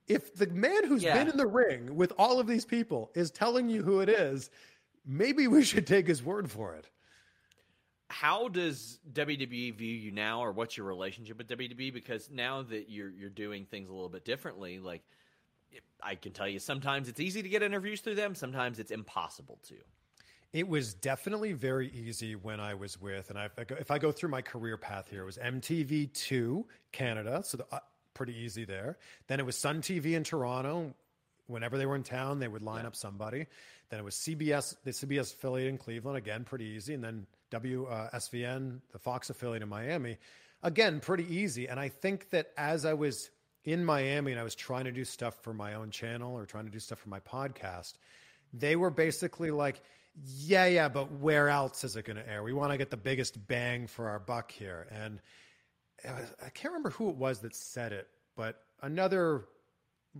[0.08, 1.16] if the man who's yeah.
[1.16, 4.50] been in the ring with all of these people is telling you who it is,
[5.06, 6.90] maybe we should take his word for it
[8.12, 11.94] how does WWE view you now, or what's your relationship with WWE?
[11.94, 15.02] Because now that you're you're doing things a little bit differently, like
[16.04, 19.60] I can tell you, sometimes it's easy to get interviews through them, sometimes it's impossible
[19.70, 19.76] to.
[20.54, 23.92] It was definitely very easy when I was with, and I, if I go, if
[23.92, 27.80] I go through my career path here, it was MTV2 Canada, so the, uh,
[28.14, 28.98] pretty easy there.
[29.28, 30.94] Then it was Sun TV in Toronto.
[31.48, 32.88] Whenever they were in town, they would line yeah.
[32.88, 33.48] up somebody.
[33.90, 38.78] Then it was CBS, the CBS affiliate in Cleveland, again pretty easy, and then WSVN,
[38.78, 40.18] uh, the Fox affiliate in Miami.
[40.64, 41.68] Again, pretty easy.
[41.68, 43.30] And I think that as I was
[43.64, 46.66] in Miami and I was trying to do stuff for my own channel or trying
[46.66, 47.94] to do stuff for my podcast,
[48.54, 49.82] they were basically like,
[50.26, 52.44] yeah, yeah, but where else is it going to air?
[52.44, 54.88] We want to get the biggest bang for our buck here.
[54.92, 55.20] And
[56.06, 59.46] I can't remember who it was that said it, but another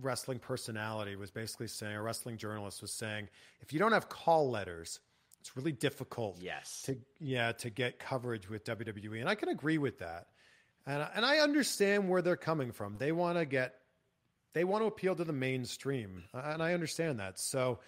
[0.00, 3.28] wrestling personality was basically saying, a wrestling journalist was saying,
[3.60, 5.00] if you don't have call letters,
[5.42, 6.38] it's really difficult.
[6.40, 6.82] Yes.
[6.86, 10.28] To yeah to get coverage with WWE, and I can agree with that,
[10.86, 12.96] and and I understand where they're coming from.
[12.96, 13.74] They want to get,
[14.52, 17.40] they want to appeal to the mainstream, and I understand that.
[17.40, 17.80] So,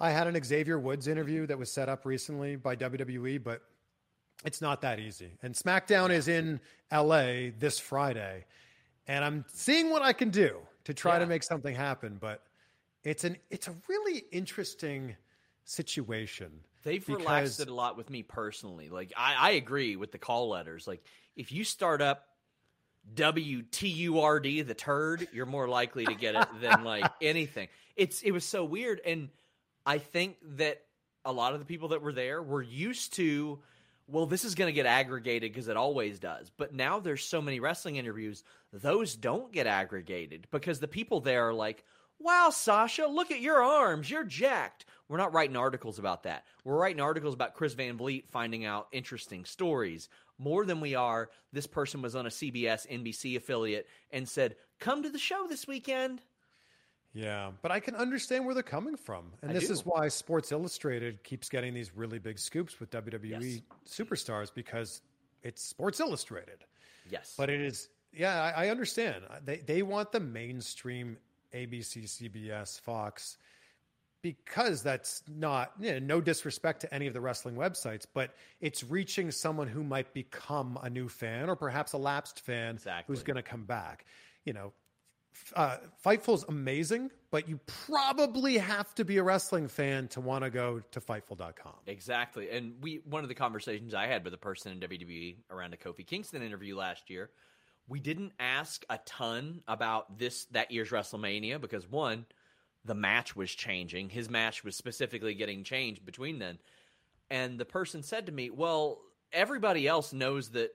[0.00, 3.60] I had an Xavier Woods interview that was set up recently by WWE, but
[4.46, 5.32] it's not that easy.
[5.42, 6.58] And SmackDown is in
[6.90, 8.46] LA this Friday,
[9.06, 11.18] and I'm seeing what I can do to try yeah.
[11.18, 12.16] to make something happen.
[12.18, 12.44] But
[13.04, 15.16] it's an it's a really interesting
[15.66, 16.50] situation
[16.82, 17.20] They've because...
[17.20, 18.88] relaxed it a lot with me personally.
[18.88, 20.86] Like I, I agree with the call letters.
[20.86, 21.02] Like
[21.36, 22.26] if you start up
[23.14, 27.10] W T U R D the turd, you're more likely to get it than like
[27.22, 27.68] anything.
[27.96, 29.28] It's it was so weird, and
[29.84, 30.82] I think that
[31.24, 33.60] a lot of the people that were there were used to
[34.08, 36.50] well, this is going to get aggregated because it always does.
[36.56, 41.48] But now there's so many wrestling interviews, those don't get aggregated because the people there
[41.48, 41.84] are like,
[42.18, 44.10] wow, Sasha, look at your arms.
[44.10, 44.86] You're jacked.
[45.08, 46.44] We're not writing articles about that.
[46.64, 51.30] We're writing articles about Chris Van Vliet finding out interesting stories more than we are.
[51.52, 55.66] This person was on a CBS, NBC affiliate and said, come to the show this
[55.66, 56.20] weekend.
[57.14, 59.32] Yeah, but I can understand where they're coming from.
[59.40, 59.72] And I this do.
[59.72, 63.60] is why Sports Illustrated keeps getting these really big scoops with WWE Yes.
[63.88, 65.00] superstars because
[65.42, 66.64] it's Sports Illustrated.
[67.10, 67.34] Yes.
[67.36, 69.24] But it is, yeah, I, I understand.
[69.44, 71.16] They, they want the mainstream
[71.54, 73.38] ABC, CBS, Fox
[74.22, 78.82] because that's not, you know, no disrespect to any of the wrestling websites, but it's
[78.82, 83.12] reaching someone who might become a new fan or perhaps a lapsed fan Exactly.
[83.14, 84.06] who's going to come back.
[84.44, 84.72] You know,
[85.54, 90.50] uh, Fightful's amazing, but you probably have to be a wrestling fan to want to
[90.50, 91.74] go to Fightful.com.
[91.86, 92.50] Exactly.
[92.50, 95.76] And we one of the conversations I had with a person in WWE around a
[95.76, 97.30] Kofi Kingston interview last year,
[97.86, 102.26] we didn't ask a ton about this that year's WrestleMania because one,
[102.88, 104.08] the match was changing.
[104.10, 106.58] His match was specifically getting changed between then.
[107.30, 108.98] And the person said to me, "Well,
[109.32, 110.70] everybody else knows that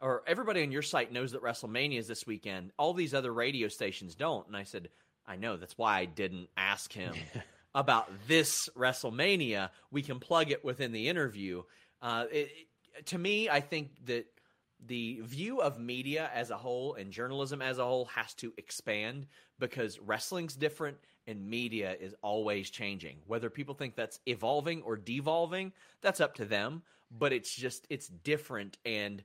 [0.00, 2.70] or everybody on your site knows that WrestleMania is this weekend.
[2.78, 4.90] All these other radio stations don't." And I said,
[5.26, 5.56] "I know.
[5.56, 7.14] That's why I didn't ask him
[7.74, 9.70] about this WrestleMania.
[9.90, 11.62] We can plug it within the interview."
[12.00, 14.26] Uh, it, it- to me, I think that
[14.86, 19.26] the view of media as a whole and journalism as a whole has to expand
[19.58, 23.16] because wrestling's different and media is always changing.
[23.26, 28.08] Whether people think that's evolving or devolving, that's up to them, but it's just it's
[28.08, 29.22] different and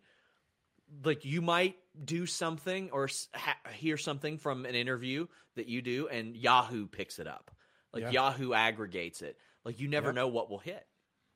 [1.04, 6.08] like you might do something or ha- hear something from an interview that you do
[6.08, 7.52] and Yahoo picks it up.
[7.94, 8.12] Like Yeah.
[8.12, 9.38] Yahoo aggregates it.
[9.64, 10.16] Like you never Yep.
[10.16, 10.86] know what will hit.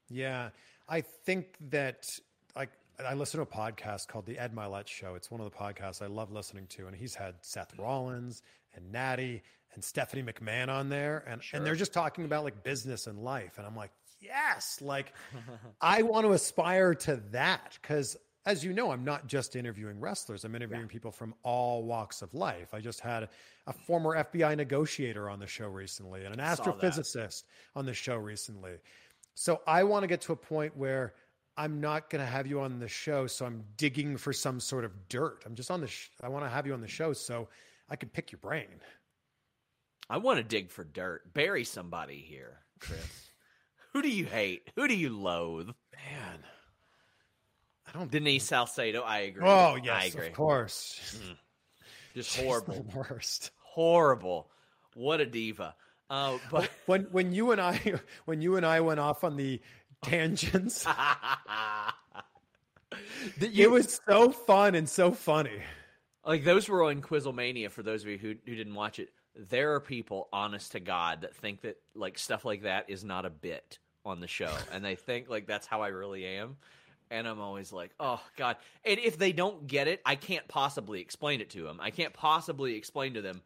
[0.09, 0.49] Yeah,
[0.87, 2.07] I think that
[2.55, 2.69] like
[3.03, 5.15] I listen to a podcast called the Ed Mylett Show.
[5.15, 8.41] It's one of the podcasts I love listening to, and he's had Seth Rollins
[8.75, 9.41] and Natty
[9.75, 13.57] and Stephanie McMahon on there, and and they're just talking about like business and life,
[13.57, 15.13] and I'm like, yes, like
[15.81, 18.17] I want to aspire to that because.
[18.45, 20.43] As you know, I'm not just interviewing wrestlers.
[20.43, 22.73] I'm interviewing people from all walks of life.
[22.73, 23.29] I just had
[23.67, 28.73] a former FBI negotiator on the show recently and an astrophysicist on the show recently.
[29.33, 31.13] So I want to get to a point where
[31.55, 33.27] I'm not going to have you on the show.
[33.27, 35.43] So I'm digging for some sort of dirt.
[35.45, 37.47] I'm just on the, sh- I want to have you on the show so
[37.89, 38.67] I can pick your brain.
[40.13, 41.33] I want to dig for dirt.
[41.33, 42.99] Bury somebody here, Chris.
[43.93, 44.69] Who do you hate?
[44.75, 45.65] Who do you loathe?
[45.67, 46.39] Man,
[47.87, 48.11] I don't.
[48.11, 49.01] Denise Salcedo.
[49.01, 49.41] I agree.
[49.43, 50.27] Oh I yes, agree.
[50.27, 51.19] of course.
[52.13, 53.49] Just She's horrible, the worst.
[53.63, 54.51] horrible.
[54.93, 55.73] What a diva.
[56.11, 57.81] Uh, but When when you and I
[58.25, 59.61] when you and I went off on the
[60.03, 60.85] tangents,
[63.41, 65.59] it was so fun and so funny.
[66.23, 67.71] like those were on Quizlemania.
[67.71, 71.21] For those of you who who didn't watch it, there are people, honest to God,
[71.21, 74.83] that think that like stuff like that is not a bit on the show, and
[74.83, 76.57] they think like that's how I really am.
[77.11, 78.57] And I'm always like, oh God.
[78.83, 81.77] And if they don't get it, I can't possibly explain it to them.
[81.79, 83.41] I can't possibly explain to them.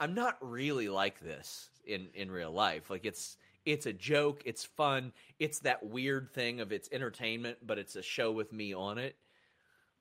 [0.00, 2.90] I'm not really like this in in real life.
[2.90, 4.42] Like it's it's a joke.
[4.44, 5.12] It's fun.
[5.38, 9.16] It's that weird thing of it's entertainment, but it's a show with me on it.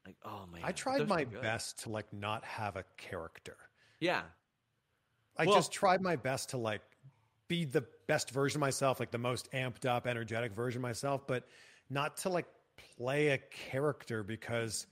[0.06, 3.58] Like, oh man, I tried my best to like not have a character.
[4.00, 4.22] Yeah,
[5.42, 6.82] I Well- just tried my best to like
[7.48, 11.26] be the best version of myself, like the most amped up, energetic version of myself,
[11.28, 11.48] but
[11.90, 12.46] not to like
[12.98, 14.88] play a character because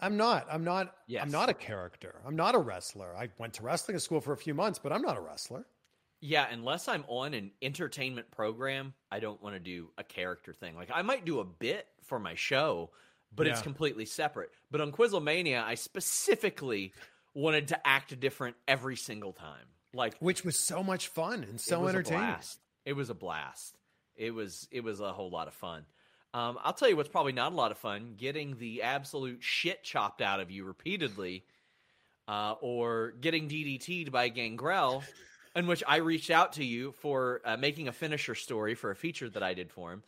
[0.00, 0.46] I'm not.
[0.50, 0.94] I'm not.
[1.06, 1.22] Yes.
[1.22, 2.20] I'm not a character.
[2.26, 3.16] I'm not a wrestler.
[3.16, 5.64] I went to wrestling school for a few months, but I'm not a wrestler.
[6.20, 6.46] yeah.
[6.50, 10.74] Unless I'm on an entertainment program, I don't want to do a character thing.
[10.74, 12.90] Like I might do a bit for my show,
[13.34, 14.50] but it's completely separate.
[14.70, 16.92] But on Quizlemania, I specifically
[17.34, 19.66] wanted to act different every single time.
[19.96, 22.20] Like Which was so much fun and so a entertaining.
[22.84, 23.76] It was a blast.
[24.16, 25.84] It was it was a whole lot of fun.
[26.34, 29.82] Um, I'll tell you what's probably not a lot of fun: getting the absolute shit
[29.82, 31.44] chopped out of you repeatedly,
[32.28, 35.02] uh, or getting DDT'd by Gangrel,
[35.54, 38.96] in which I reached out to you for uh, making a finisher story for a
[38.96, 40.02] feature that I did for him.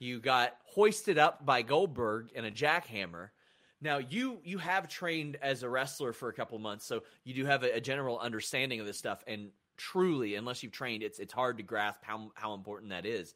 [0.00, 3.30] You got hoisted up by Goldberg in a jackhammer.
[3.80, 7.44] Now you you have trained as a wrestler for a couple months, so you do
[7.46, 9.22] have a, a general understanding of this stuff.
[9.26, 13.34] And truly, unless you've trained, it's it's hard to grasp how how important that is.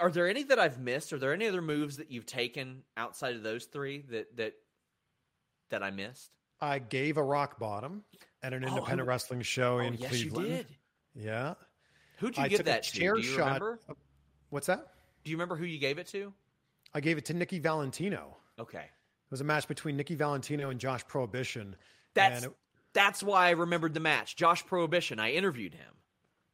[0.00, 1.12] Are there any that I've missed?
[1.12, 4.54] Are there any other moves that you've taken outside of those three that that
[5.70, 6.30] that I missed?
[6.60, 8.04] I gave a rock bottom
[8.42, 10.48] at an Oh, independent who- wrestling show Oh, in yes, Cleveland.
[10.48, 10.66] you did.
[11.14, 11.54] Yeah.
[12.20, 12.98] Who'd you I give that a to?
[12.98, 13.44] chair Do you shot.
[13.60, 13.80] remember?
[14.48, 14.94] What's that?
[15.24, 16.32] Do you remember who you gave it to?
[16.94, 18.36] I gave it to Nikki Valentino.
[18.58, 18.78] Okay.
[18.78, 21.76] It was a match between Nikki Valentino and Josh Prohibition.
[22.14, 22.58] That's and it-
[22.92, 24.36] that's why I remembered the match.
[24.36, 25.18] Josh Prohibition.
[25.18, 25.92] I interviewed him.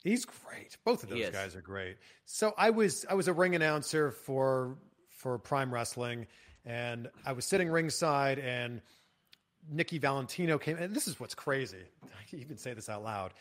[0.02, 0.78] He's great.
[0.84, 1.98] Both of those guys are great.
[2.24, 4.78] So I was I was a ring announcer for
[5.10, 6.26] for Prime Wrestling,
[6.64, 8.80] and I was sitting ringside, and
[9.70, 10.78] Nikki Valentino came.
[10.78, 11.84] And this is what's crazy.
[12.02, 13.34] I can even say this out loud.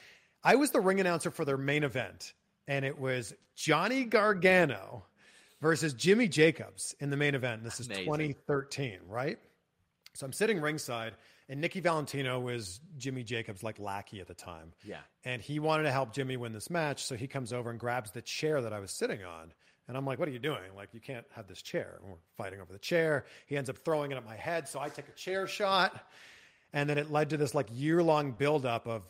[0.43, 2.34] I was the ring announcer for their main event,
[2.67, 5.06] and it was Johnny Gargano
[5.62, 7.63] versus Jimmy Jacobs in the main event.
[7.63, 8.06] This is Amazing.
[8.06, 9.39] 2013, right?
[10.13, 11.13] So I'm sitting ringside,
[11.48, 14.74] and Nikki Valentino was Jimmy Jacobs' like lackey at the time.
[14.84, 14.98] Yeah.
[15.24, 18.12] And he wanted to help Jimmy win this match, so he comes over and grabs
[18.12, 19.54] the chair that I was sitting on.
[19.88, 20.76] And I'm like, "What are you doing?
[20.76, 23.26] Like, you can't have this chair." And we're fighting over the chair.
[23.48, 26.08] He ends up throwing it at my head, so I take a chair shot,
[26.74, 29.02] and then it led to this like year long buildup of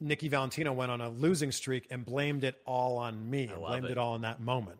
[0.00, 3.86] Nikki Valentino went on a losing streak and blamed it all on me, love blamed
[3.86, 3.92] it.
[3.92, 4.78] it all in that moment,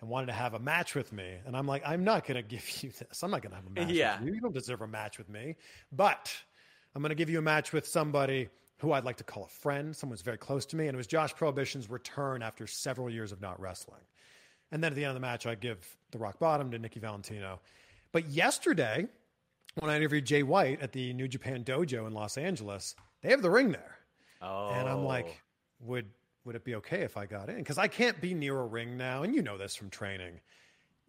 [0.00, 1.34] and wanted to have a match with me.
[1.46, 3.22] And I'm like, I'm not going to give you this.
[3.22, 4.18] I'm not going to have a match Yeah.
[4.18, 4.34] with you.
[4.34, 5.56] You don't deserve a match with me.
[5.92, 6.34] But
[6.94, 9.48] I'm going to give you a match with somebody who I'd like to call a
[9.48, 10.86] friend, someone who's very close to me.
[10.86, 14.00] And it was Josh Prohibition's return after several years of not wrestling.
[14.72, 15.78] And then at the end of the match, I give
[16.12, 17.60] the rock bottom to Nikki Valentino.
[18.12, 19.06] But yesterday,
[19.78, 23.42] when I interviewed Jay White at the New Japan Dojo in Los Angeles, they have
[23.42, 23.98] the ring there.
[24.40, 24.70] Oh.
[24.70, 25.86] And I'm like, oh.
[25.86, 26.06] would
[26.50, 27.58] would it be okay if I got in?
[27.58, 30.40] Because I can't be near a ring now, and you know this from training.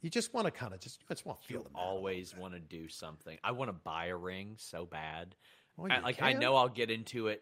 [0.01, 2.53] You just want to kind of just you just want to feel you always want
[2.53, 3.39] to do something.
[3.43, 5.33] I want to buy a ring so bad.
[5.77, 7.41] Well, I, like I know I'll get into it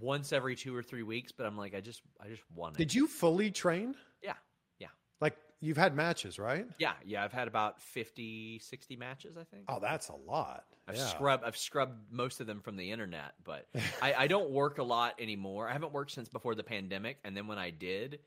[0.00, 2.78] once every two or three weeks, but I'm like, I just, I just want it.
[2.78, 3.94] Did you fully train?
[4.22, 4.32] Yeah,
[4.78, 4.88] yeah,
[5.20, 6.66] Like you've had matches, right?
[6.78, 7.22] yeah, yeah.
[7.22, 9.64] I've had about 50, 60 matches, I think.
[9.68, 10.64] Oh, that's a lot.
[10.86, 11.06] I've yeah.
[11.06, 13.66] scrubbed, I've scrubbed most of them from the internet, but
[14.02, 15.68] I, I don't work a lot anymore.
[15.68, 18.20] I haven't worked since before the pandemic, and then when I did,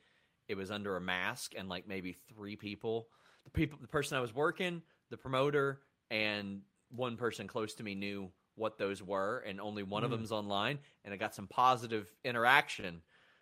[0.48, 3.10] it was under a mask and like maybe three people.
[3.46, 7.96] The people, the person I was working, the promoter, and one person close to me
[7.96, 10.18] knew what those were, and only one of hmm.
[10.18, 13.02] them's online, and I got some positive interaction.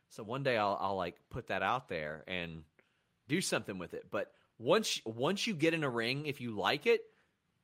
[0.09, 2.63] So one day I'll, I'll like put that out there and
[3.27, 4.05] do something with it.
[4.11, 7.01] But once once you get in a ring, if you like it,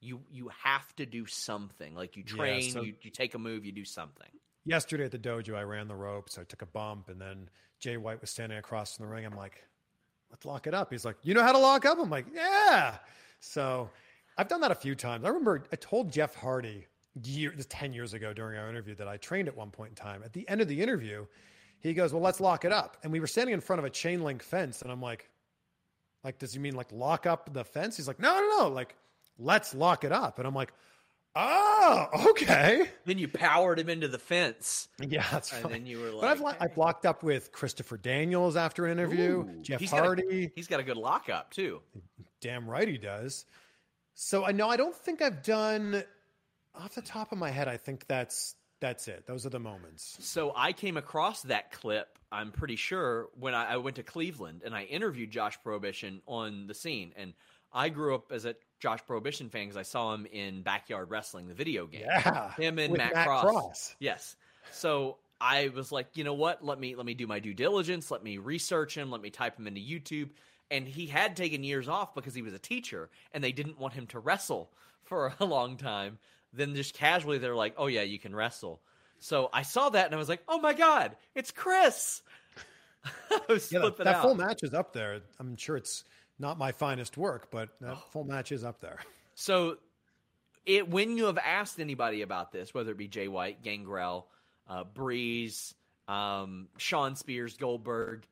[0.01, 1.95] you you have to do something.
[1.95, 4.27] Like you Yeah, train, so- you, you take a move, you do something.
[4.65, 6.37] Yesterday at the dojo, I ran the ropes.
[6.37, 9.25] I took a bump, and then Jay White was standing across from the ring.
[9.25, 9.63] I'm like,
[10.29, 10.91] let's lock it up.
[10.91, 11.97] He's like, you know how to lock up?
[11.99, 12.97] I'm like, yeah.
[13.39, 13.89] So
[14.37, 15.25] I've done that a few times.
[15.25, 16.85] I remember I told Jeff Hardy
[17.23, 20.21] year, 10 years ago during our interview that I trained at one point in time.
[20.23, 21.25] At the end of the interview,
[21.79, 22.97] he goes, well, let's lock it up.
[23.01, 24.83] And we were standing in front of a chain link fence.
[24.83, 25.27] And I'm like,
[26.23, 27.97] like, does he mean like lock up the fence?
[27.97, 28.67] He's like, no, no, no.
[28.69, 28.95] Like,
[29.37, 30.37] let's lock it up.
[30.39, 30.73] And I'm like,
[31.35, 32.89] oh, okay.
[33.05, 35.71] Then you powered him into the fence, Yeah, that's and fine.
[35.71, 38.91] then you were But I've, like, lo- I've locked up with Christopher Daniels after an
[38.93, 39.45] interview.
[39.47, 41.81] Ooh, Jeff he's got a- Hardy, he's got a good lockup too.
[42.41, 43.45] damn right he does.
[44.13, 46.03] So I know I don't think I've done
[46.75, 47.67] off the top of my head.
[47.67, 49.25] I think that's that's it.
[49.27, 50.17] Those are the moments.
[50.21, 52.17] So I came across that clip.
[52.31, 56.65] I'm pretty sure when I, I went to Cleveland and I interviewed Josh Prohibition on
[56.67, 57.33] the scene, and
[57.71, 61.47] I grew up as a Josh Prohibition fan because I saw him in Backyard Wrestling,
[61.47, 62.03] the video game.
[62.05, 63.43] Yeah, him and Matt, Matt Cross.
[63.43, 63.95] Cross.
[63.99, 64.35] Yes.
[64.71, 66.65] So I was like, you know what?
[66.65, 68.11] Let me let me do my due diligence.
[68.11, 69.11] Let me research him.
[69.11, 70.31] Let me type him into YouTube.
[70.71, 73.93] And he had taken years off because he was a teacher, and they didn't want
[73.93, 74.71] him to wrestle
[75.03, 76.17] for a long time.
[76.53, 78.81] Then just casually, they're like, "Oh yeah, you can wrestle."
[79.19, 82.23] So I saw that, and I was like, "Oh my god, it's Chris!"
[83.31, 85.21] I was Yeah, that, that full match is up there.
[85.39, 86.03] I'm sure it's
[86.41, 88.03] not my finest work, but that Oh.
[88.11, 88.99] full match is up there.
[89.35, 89.77] So,
[90.65, 94.27] it when you have asked anybody about this, whether it be Jay White, Gangrel,
[94.67, 95.73] uh, Breeze,
[96.07, 98.25] um, Shawn Spears, Goldberg,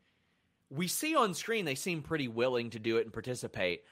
[0.69, 3.83] we see on screen they seem pretty willing to do it and participate.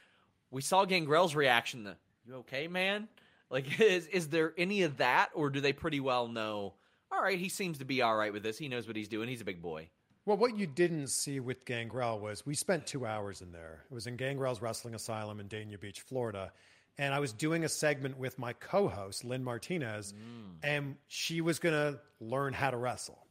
[0.52, 1.84] We saw Gangrel's reaction.
[1.84, 3.08] The, you okay, man?
[3.50, 6.74] Like, is is there any of that, or do they pretty well know?
[7.12, 8.58] All right, he seems to be all right with this.
[8.58, 9.30] He knows what he's doing.
[9.30, 9.90] He's a big boy.
[10.28, 13.86] Well, what you didn't see with Gangrel was we spent two hours in there.
[13.90, 16.52] It was in Gangrel's Wrestling Asylum in Dania Beach, Florida.
[16.98, 20.56] And I was doing a segment with my co host, Lynn Martinez, mm.
[20.62, 23.26] and she was going to learn how to wrestle.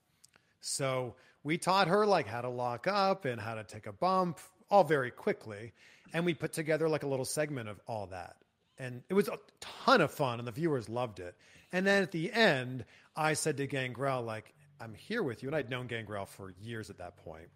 [0.62, 4.38] So we taught her like how to lock up and how to take a bump,
[4.70, 5.74] all very quickly.
[6.14, 8.36] And we put together like a little segment of all that.
[8.78, 11.34] And it was a ton of fun, and the viewers loved it.
[11.74, 15.48] And then at the end, I said to Gangrel, like, I'm here with you.
[15.48, 17.48] And I'd known Gangrel for years at that point.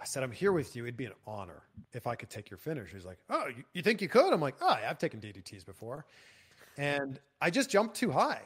[0.00, 0.84] I said, I'm here with you.
[0.84, 2.90] It'd be an honor if I could take your finish.
[2.92, 4.32] He's like, Oh, you, you think you could?
[4.32, 6.06] I'm like, Oh, yeah, I've taken DDTs before.
[6.76, 8.42] And I just jumped too high.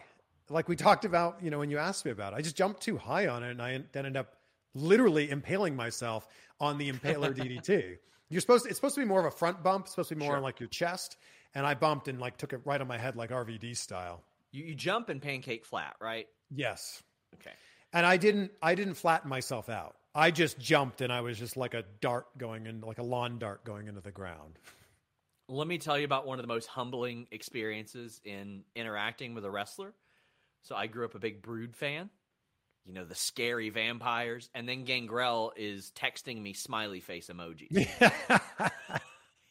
[0.48, 2.80] Like we talked about, you know, when you asked me about it, I just jumped
[2.82, 3.50] too high on it.
[3.50, 4.36] And I then ended up
[4.74, 6.26] literally impaling myself
[6.60, 7.98] on the impaler DDT.
[8.30, 10.14] You're supposed to, it's supposed to be more of a front bump, it's supposed to
[10.14, 10.36] be more Sure.
[10.38, 11.18] on like your chest.
[11.54, 14.22] And I bumped and like took it right on my head like RVD style.
[14.52, 16.26] You, you jump and pancake flat, right?
[16.50, 17.02] Yes.
[17.34, 17.52] Okay.
[17.92, 19.96] And I didn't I didn't flatten myself out.
[20.14, 23.38] I just jumped and I was just like a dart going in like a lawn
[23.38, 24.58] dart going into the ground.
[25.48, 29.50] Let me tell you about one of the most humbling experiences in interacting with a
[29.50, 29.92] wrestler.
[30.62, 32.08] So I grew up a big Brood fan,
[32.86, 37.68] you know, the scary vampires, and then Gangrel is texting me smiley face emojis.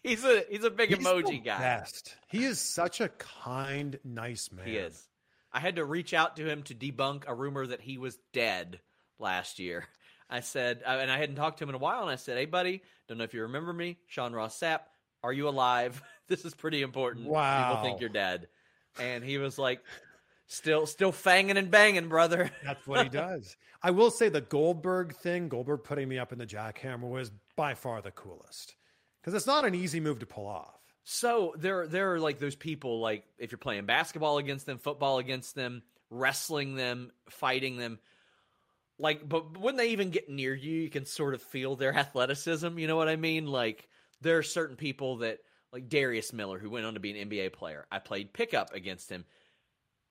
[0.04, 1.60] he's a he's a big He's emoji guy.
[1.60, 2.16] Best.
[2.28, 4.68] He is such a kind, nice man.
[4.68, 5.08] He is.
[5.54, 8.80] I had to reach out to him to debunk a rumor that he was dead
[9.20, 9.86] last year.
[10.30, 12.38] I said, uh, and I hadn't talked to him in a while, and I said,
[12.38, 14.80] "Hey, buddy, don't know if you remember me, Sean Ross Sapp.
[15.24, 16.02] Are you alive?
[16.28, 17.28] this is pretty important.
[17.28, 18.47] Wow, People think you're dead."
[18.97, 19.82] And he was like,
[20.47, 23.58] "Still, still fanging and banging, brother." That's what he does.
[23.84, 27.74] I will say the Goldberg thing, Goldberg putting me up in the jackhammer was by
[27.74, 28.76] far the coolest.
[29.22, 30.81] Because it's not an easy move to pull off.
[31.04, 35.18] So there, there are like those people, like if you're playing basketball against them, football
[35.18, 37.99] against them, wrestling them, fighting them,
[38.99, 42.78] like, but when they even get near you, you can sort of feel their athleticism.
[42.78, 43.47] You know what I mean?
[43.47, 43.89] Like
[44.22, 45.39] there are certain people that,
[45.72, 47.88] like Darius Miller, who went on to be an NBA player.
[47.91, 49.26] I played pickup against him,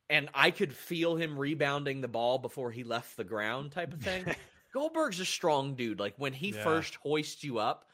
[0.09, 4.01] and I could feel him rebounding the ball before he left the ground, type of
[4.03, 4.30] thing.
[4.72, 6.01] Goldberg's a strong dude.
[6.01, 6.62] Like when he Yeah.
[6.62, 7.88] first hoists you up,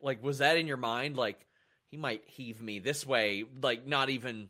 [0.00, 1.16] like was that in your mind?
[1.16, 1.46] Like
[1.94, 4.48] he might heave me this way, like not even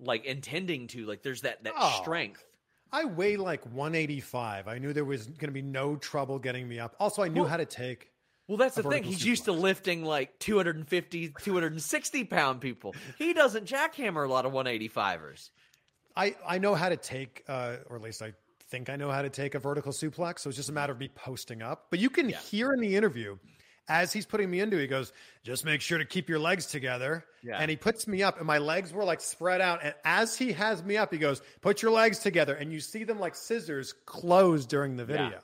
[0.00, 1.04] like intending to.
[1.04, 1.98] Like there's that that Oh.
[2.00, 2.42] strength.
[2.90, 4.66] I weigh like 185.
[4.66, 6.96] I knew there was going to be no trouble getting me up.
[6.98, 8.10] Also, I knew Well- how to take.
[8.48, 9.02] Well, that's the thing.
[9.02, 12.94] He's used to lifting like 250, 260 pound people.
[13.18, 15.50] He doesn't jackhammer a lot of 185ers.
[16.16, 18.32] I, I know how to take, uh, or at least I
[18.70, 20.38] think I know how to take a vertical suplex.
[20.38, 21.88] So it's just a matter of me posting up.
[21.90, 22.38] But you can Yeah.
[22.38, 23.36] hear in the interview
[23.88, 25.12] as he's putting me into, he goes,
[25.42, 27.58] "Just make sure to keep your legs together." Yeah.
[27.58, 29.82] And he puts me up, and my legs were like spread out.
[29.82, 33.04] And as he has me up, he goes, "Put your legs together," and you see
[33.04, 35.30] them like scissors close during the video.
[35.30, 35.40] Yeah.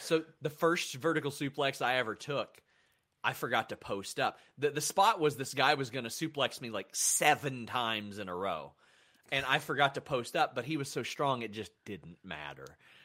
[0.00, 2.62] So the first vertical suplex I ever took,
[3.24, 4.38] I forgot to post up.
[4.56, 8.28] The the spot was this guy was going to suplex me like 7 times in
[8.28, 8.74] a row.
[9.30, 12.64] And I forgot to post up, but he was so strong it just didn't matter.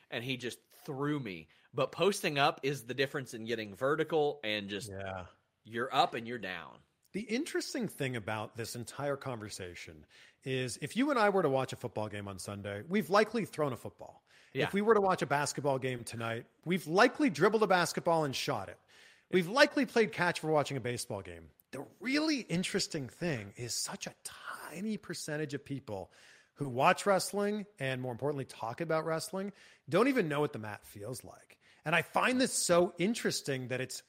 [0.10, 1.48] And he just threw me.
[1.74, 5.26] But posting up is the difference in getting vertical and just Yeah.
[5.64, 6.78] you're up and you're down.
[7.14, 10.06] The interesting thing about this entire conversation
[10.44, 13.46] is if you and I were to watch a football game on Sunday, we've likely
[13.46, 14.24] thrown a football.
[14.54, 14.64] Yeah.
[14.66, 18.36] If we were to watch a basketball game tonight, we've likely dribbled a basketball and
[18.36, 18.78] shot it.
[19.32, 21.50] We've likely played catch for watching a baseball game.
[21.72, 24.14] The really interesting thing is such a
[24.70, 26.12] tiny percentage of people
[26.56, 29.52] who watch wrestling and more importantly talk about wrestling
[29.90, 31.58] don't even know what the mat feels like.
[31.86, 34.04] And I find this so interesting that it's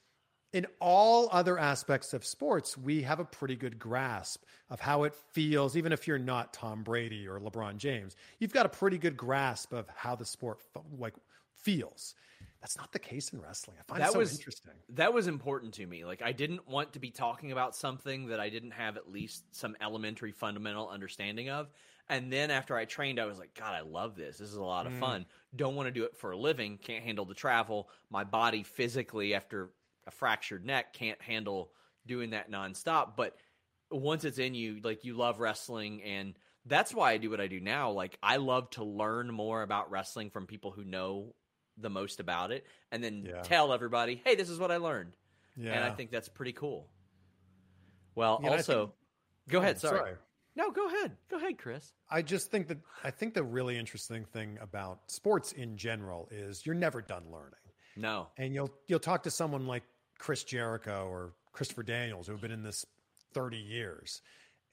[0.53, 5.13] in all other aspects of sports, we have a pretty good grasp of how it
[5.33, 8.15] feels, even if you're not Tom Brady or LeBron James.
[8.39, 10.59] You've got a pretty good grasp of how the sport
[10.97, 11.13] like
[11.61, 12.15] feels.
[12.65, 13.77] That's not the case in wrestling.
[13.79, 14.73] I find it That so was- interesting.
[14.89, 16.03] That was important to me.
[16.03, 19.43] Like I didn't want to be talking about something that I didn't have at least
[19.55, 21.69] some elementary fundamental understanding of.
[22.09, 24.39] And then after I trained, I was like, God, I love this.
[24.39, 24.99] This is a lot of Mm.
[24.99, 25.25] fun.
[25.55, 26.79] Don't want to do it for a living.
[26.79, 27.87] Can't handle the travel.
[28.09, 29.69] My body physically, after
[30.07, 31.71] a fractured neck, can't handle
[32.07, 33.15] doing that nonstop.
[33.15, 33.37] But
[33.91, 36.33] once it's in you, like you love wrestling and
[36.65, 37.91] that's why I do what I do now.
[37.91, 41.35] Like I love to learn more about wrestling from people who know
[41.77, 43.41] the most about it and then Yeah.
[43.41, 45.13] tell everybody, "Hey, this is what I learned."
[45.55, 45.73] Yeah.
[45.73, 46.89] And I think that's pretty cool.
[48.15, 48.93] Well, Yeah, also,
[49.49, 49.75] go ahead.
[49.77, 50.15] Oh, Sorry.
[50.55, 51.17] No, go ahead.
[51.29, 51.91] Go ahead, Chris.
[52.09, 56.65] I just think that I think the really interesting thing about sports in general is
[56.65, 57.59] you're never done learning.
[57.97, 58.29] No.
[58.37, 59.83] and you'll you'll talk to someone like
[60.17, 62.85] Chris Jericho or Christopher Daniels who've been in this
[63.33, 64.21] 30 years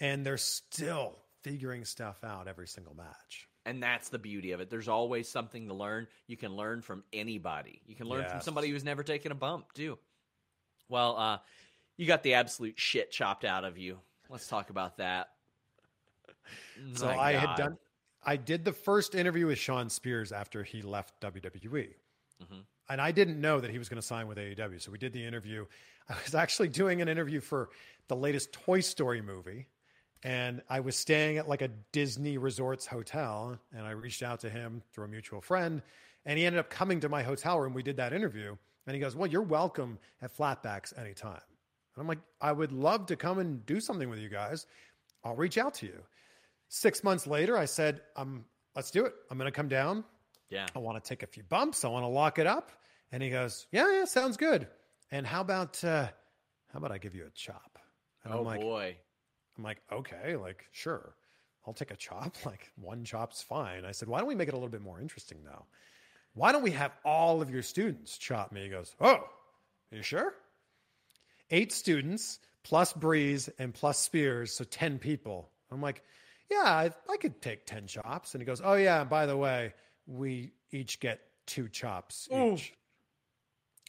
[0.00, 3.48] and they're still figuring stuff out every single match.
[3.64, 4.70] And that's the beauty of it.
[4.70, 6.08] There's always something to learn.
[6.26, 7.80] You can learn from anybody.
[7.86, 9.98] You can learn from somebody who's never taken a bump, too.
[10.88, 11.38] Well, uh,
[11.96, 13.98] you got the absolute shit chopped out of you.
[14.28, 15.28] Let's talk about that.
[16.94, 17.78] So My I had done
[18.24, 21.94] I did the first interview with Shawn Spears after he left WWE.
[22.42, 22.64] Mhm.
[22.88, 24.80] And I didn't know that he was going to sign with AEW.
[24.80, 25.66] So we did the interview.
[26.08, 27.70] I was actually doing an interview for
[28.08, 29.66] the latest Toy Story movie.
[30.24, 33.58] And I was staying at like a Disney Resorts hotel.
[33.76, 35.82] And I reached out to him through a mutual friend.
[36.24, 37.74] And he ended up coming to my hotel room.
[37.74, 38.56] We did that interview.
[38.86, 41.40] And he goes, Well, you're welcome at Flatbacks anytime.
[41.94, 44.66] And I'm like, I would love to come and do something with you guys.
[45.24, 46.02] I'll reach out to you.
[46.68, 48.44] Six months later, I said, um,
[48.74, 49.12] let's do it.
[49.30, 50.04] I'm going to come down.
[50.48, 50.66] Yeah.
[50.74, 51.84] I want to take a few bumps.
[51.84, 52.72] I want to lock it up.
[53.12, 54.66] And he goes, yeah, yeah, sounds good.
[55.10, 56.06] And how about, uh,
[56.72, 57.78] how about I give you a chop?
[58.24, 58.96] And oh I'm like, boy.
[59.56, 61.14] I'm like, okay, like, sure.
[61.66, 62.36] I'll take a chop.
[62.44, 63.84] Like, one chop's fine.
[63.84, 65.66] I said, why don't we make it a little bit more interesting now?
[66.34, 68.62] Why don't we have all of your students chop me?
[68.62, 69.28] He goes, oh,
[69.92, 70.34] are you sure?
[71.50, 75.50] Eight students plus Breeze and plus Spears, so 10 people.
[75.70, 76.02] I'm like,
[76.50, 78.34] yeah, I, I could take 10 chops.
[78.34, 79.74] And he goes, oh, yeah, by the way,
[80.06, 82.72] we each get two chops each.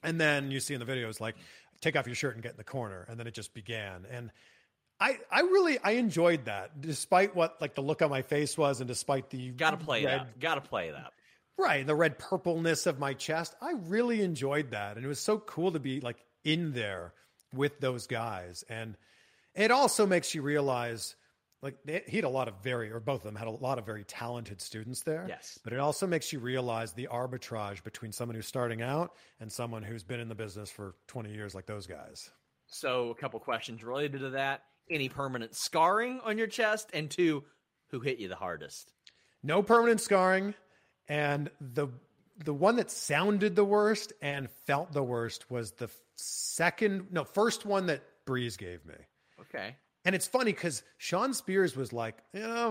[0.04, 1.36] And then you see in the videos, like,
[1.82, 3.06] take off your shirt and get in the corner.
[3.10, 4.06] And then it just began.
[4.12, 4.32] And
[5.04, 8.80] I, I really I enjoyed that, despite what like the look on my face was,
[8.80, 10.40] and despite the Gotta play red, that.
[10.40, 11.12] Gotta play that.
[11.58, 13.54] right the red purpleness of my chest.
[13.62, 17.14] I really enjoyed that, and it was so cool to be like in there
[17.54, 18.64] with those guys.
[18.70, 18.96] And
[19.56, 21.18] it also makes you realize,
[21.62, 23.80] like they, he had a lot of very, or both of them had a lot
[23.80, 25.26] of very talented students there.
[25.28, 25.60] Yes.
[25.66, 29.84] But it also makes you realize the arbitrage between someone who's starting out and someone
[29.84, 32.32] who's been in the business for 20 years, like those guys.
[32.68, 34.64] So, a couple questions related to that.
[34.90, 36.90] Any permanent scarring on your chest?
[36.94, 37.44] And two,
[37.92, 38.92] who hit you the hardest?
[39.46, 40.54] no permanent scarring
[41.10, 41.90] and the
[42.46, 47.66] the one that sounded the worst and felt the worst was the second no first
[47.66, 48.94] one that breeze gave me
[49.42, 49.76] Okay.
[50.06, 52.70] and it's funny because shawn spears was like you know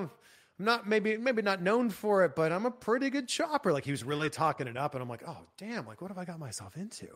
[0.58, 3.84] i'm not maybe maybe not known for it but i'm a pretty good chopper like
[3.84, 6.24] he was really talking it up and i'm like oh damn like what have i
[6.24, 7.06] got myself into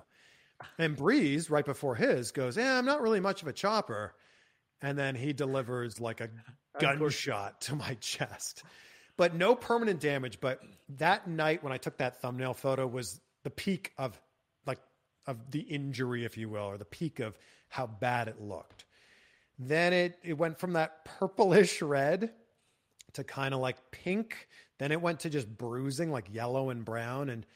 [0.78, 4.14] and breeze right before his goes yeah i'm not really much of a chopper
[4.82, 6.28] and then he delivers like a
[6.80, 8.62] gunshot to my chest.
[9.16, 10.60] But no permanent damage but
[10.98, 14.20] that night when i took that thumbnail photo was the peak of
[14.66, 14.80] like
[15.26, 18.84] of the injury if you will or the peak of how bad it looked.
[19.58, 22.32] Then it it went from that purplish red
[23.14, 24.48] to kind of like pink.
[24.78, 27.30] Then it went to just bruising like yellow and brown.
[27.30, 27.46] And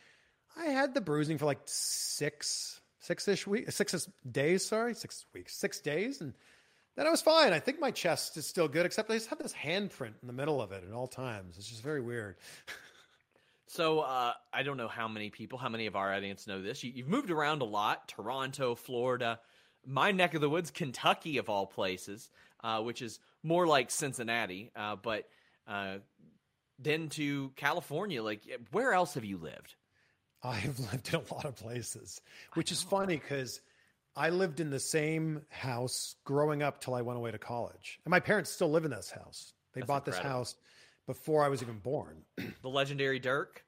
[0.57, 5.81] i had the bruising for like six six-ish weeks six days sorry six weeks six
[5.81, 6.21] days.
[6.21, 6.35] And
[6.97, 7.53] then I was fine.
[7.53, 10.33] I think my chest is still good, except I just have this handprint in the
[10.33, 11.57] middle of it at all times.
[11.57, 12.37] It's just very weird.
[13.67, 16.83] So, uh, I don't know how many people, how many of our audience know this.
[16.83, 19.39] You, you've moved around a lot Toronto, Florida,
[19.87, 22.29] my neck of the woods, Kentucky, of all places,
[22.65, 25.29] uh, which is more like Cincinnati, uh, but
[25.69, 25.99] uh,
[26.81, 28.23] then to California.
[28.23, 29.77] Like, where else have you lived?
[30.43, 32.21] I have lived in a lot of places,
[32.55, 33.61] which is funny because
[34.17, 38.01] I lived in the same house growing up till I went away to college.
[38.05, 39.53] And my parents still live in this house.
[39.73, 40.57] They bought this house
[41.07, 42.25] before I was even born.
[42.37, 43.65] The legendary Dirk?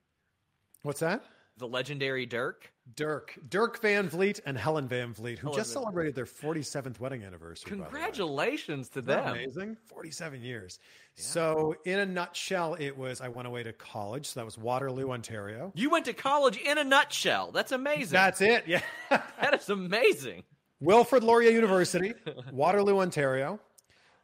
[0.83, 1.25] What's that?
[1.59, 2.73] The legendary Dirk?
[2.97, 7.23] Dirk, Dirk Van Vliet and Helen Van Vliet, who Helen just celebrated their 47th wedding
[7.23, 7.71] anniversary.
[7.71, 7.83] by the.
[7.85, 9.27] Congratulations to them.
[9.29, 9.77] amazing?
[9.87, 10.79] 47 years.
[11.15, 14.27] So, in a nutshell, it was I went away to college.
[14.27, 15.73] So, that was Waterloo, Ontario.
[15.75, 17.53] You went to college in a nutshell.
[17.53, 18.13] That's amazing.
[18.13, 18.65] That's it.
[18.67, 18.83] Yeah.
[19.11, 20.43] that is amazing.
[20.81, 22.15] Wilfrid Laurier University,
[22.51, 23.61] Waterloo, Ontario.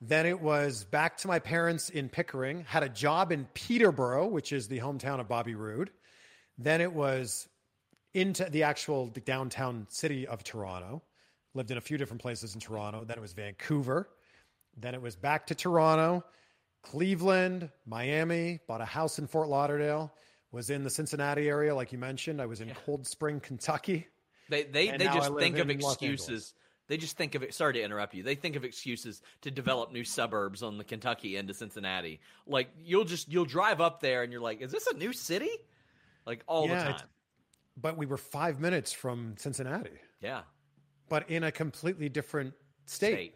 [0.01, 4.53] Then it was back to my parents in Pickering, had a job in Peterborough, which
[4.53, 5.91] is the hometown of Bobby Roode.
[6.59, 7.49] Then it was
[8.15, 11.03] into the actual downtown city of Toronto.
[11.55, 13.05] Lived in a few different places in Toronto.
[13.05, 14.09] Then it was Vancouver.
[14.77, 16.25] Then it was back to Toronto,
[16.83, 20.13] Cleveland, Miami, bought a house in Fort Lauderdale,
[20.53, 22.41] was in the Cincinnati area, like you mentioned.
[22.41, 24.07] I was in Cold Spring, Kentucky.
[24.49, 26.55] They they, And they just think of excuses.
[26.87, 27.53] They just think of it.
[27.53, 28.23] Sorry to interrupt you.
[28.23, 32.21] They think of excuses to develop new suburbs on the Kentucky end of Cincinnati.
[32.47, 35.51] Like you'll just you'll drive up there and you're like, is this a new city?
[36.29, 37.09] Like all Yeah, the time.
[37.79, 40.43] But we were five minutes from Cincinnati, Yeah.
[41.09, 42.53] but in a completely different
[42.85, 43.13] state.
[43.15, 43.35] State.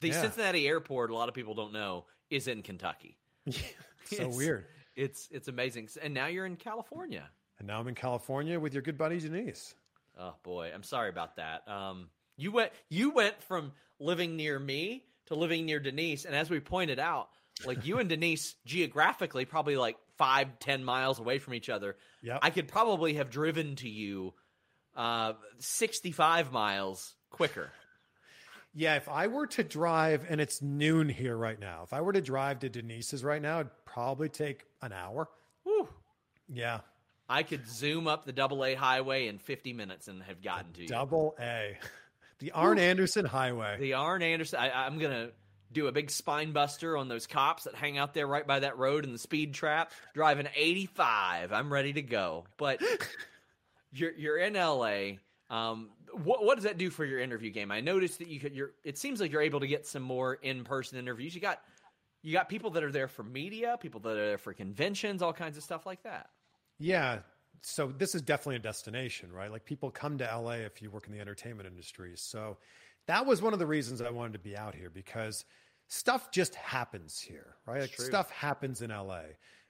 [0.00, 0.20] The Yeah.
[0.20, 3.16] Cincinnati airport, a lot of people don't know, is in Kentucky.
[3.50, 3.58] so
[4.12, 4.66] It's- weird.
[4.96, 5.88] It's it's amazing.
[6.02, 7.28] And now you're in California.
[7.58, 9.74] And now I'm in California with your good buddy Denise.
[10.18, 11.66] Oh boy, I'm sorry about that.
[11.66, 16.50] Um, you went you went from living near me to living near Denise, and as
[16.50, 17.30] we pointed out,
[17.64, 21.96] like you and Denise geographically probably like five ten miles away from each other.
[22.22, 22.38] Yep.
[22.42, 24.34] I could probably have driven to you
[24.96, 27.70] uh, 65 miles quicker.
[28.76, 32.12] Yeah, if I were to drive, and it's noon here right now, if I were
[32.12, 35.28] to drive to Denise's right now, it'd probably take an hour.
[35.62, 35.88] Whew.
[36.48, 36.80] Yeah,
[37.28, 40.82] I could zoom up the double A highway in 50 minutes and have gotten to
[40.82, 40.88] you.
[40.88, 41.78] double A.
[42.40, 43.76] The Arn Anderson Highway.
[43.78, 44.58] The Arn Anderson.
[44.58, 45.28] I, I'm gonna
[45.74, 48.78] do a big spine buster on those cops that hang out there right by that
[48.78, 51.52] road in the speed trap, driving 85.
[51.52, 52.44] I'm ready to go.
[52.56, 52.82] But
[53.92, 55.18] you're you're in LA.
[55.50, 55.90] Um,
[56.22, 57.70] what what does that do for your interview game?
[57.70, 58.54] I noticed that you could.
[58.54, 58.70] You're.
[58.84, 61.34] It seems like you're able to get some more in person interviews.
[61.34, 61.60] You got
[62.22, 65.32] you got people that are there for media, people that are there for conventions, all
[65.32, 66.30] kinds of stuff like that.
[66.78, 67.18] Yeah.
[67.62, 69.50] So this is definitely a destination, right?
[69.50, 72.12] Like people come to LA if you work in the entertainment industry.
[72.16, 72.58] So
[73.06, 75.44] that was one of the reasons I wanted to be out here because
[75.94, 77.82] stuff just happens here, right?
[77.82, 79.20] Like stuff happens in LA.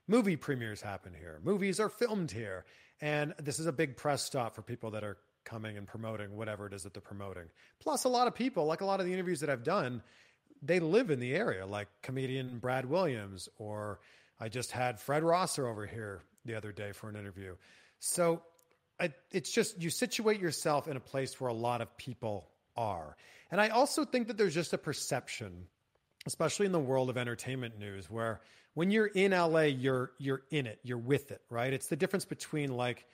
[0.09, 1.39] Movie premieres happen here.
[1.45, 2.65] Movies are filmed here.
[3.01, 6.67] And this is a big press stop for people that are coming and promoting whatever
[6.67, 7.45] it is that they're promoting.
[7.79, 10.03] Plus, a lot of people, like a lot of the interviews that I've done,
[10.63, 14.01] they live in the area, like comedian Brad Williams, or
[14.41, 17.55] I just had Fred Rosser over here the other day for an interview.
[17.99, 18.43] So
[18.99, 23.17] I, it's just you situate yourself in a place where a lot of people are.
[23.51, 25.67] And I also think that there's just a perception,
[26.27, 28.41] especially in the world of entertainment news, where
[28.75, 31.73] when you're in LA, you're you're in it, you're with it, right?
[31.73, 33.07] It's the difference between like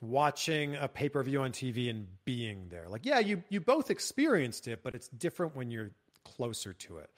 [0.00, 2.88] watching a pay-per-view on TV and being there.
[2.88, 5.90] Like, yeah, you you both experienced it, but it's different when you're
[6.24, 7.10] closer to it.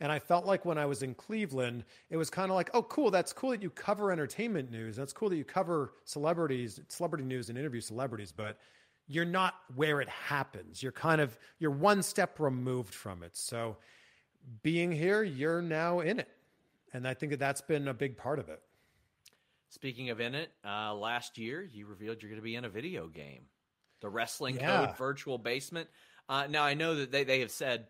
[0.00, 2.82] And I felt like when I was in Cleveland, it was kind of like, oh,
[2.82, 4.94] cool, that's cool that you cover entertainment news.
[4.94, 8.58] That's cool that you cover celebrities, celebrity news and interview celebrities, but
[9.08, 10.82] you're not where it happens.
[10.82, 13.36] You're kind of you're one step removed from it.
[13.36, 13.76] So
[14.62, 16.28] being here, you're now in it.
[16.92, 18.60] And I think that that's been a big part of it.
[19.68, 22.68] Speaking of in it, uh, last year you revealed you're going to be in a
[22.68, 23.42] video game,
[24.00, 24.86] the Wrestling Yeah.
[24.86, 25.88] Code Virtual Basement.
[26.28, 27.88] Uh, now I know that they, they have said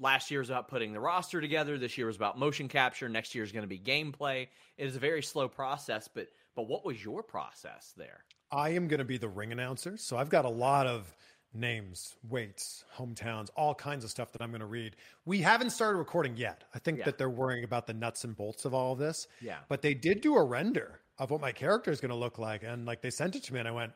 [0.00, 1.76] last year was about putting the roster together.
[1.76, 3.08] This year was about motion capture.
[3.08, 4.48] Next year is going to be gameplay.
[4.76, 8.24] It is a very slow process, but but what was your process there?
[8.50, 9.96] I am going to be the ring announcer.
[9.96, 11.14] So I've got a lot of
[11.54, 14.96] names, weights, hometowns, all kinds of stuff that I'm going to read.
[15.24, 16.64] We haven't started recording yet.
[16.74, 17.04] I think Yeah.
[17.06, 19.26] that they're worrying about the nuts and bolts of all of this.
[19.40, 19.58] Yeah.
[19.68, 22.62] But they did do a render of what my character is going to look like.
[22.62, 23.92] And like they sent it to me and I went,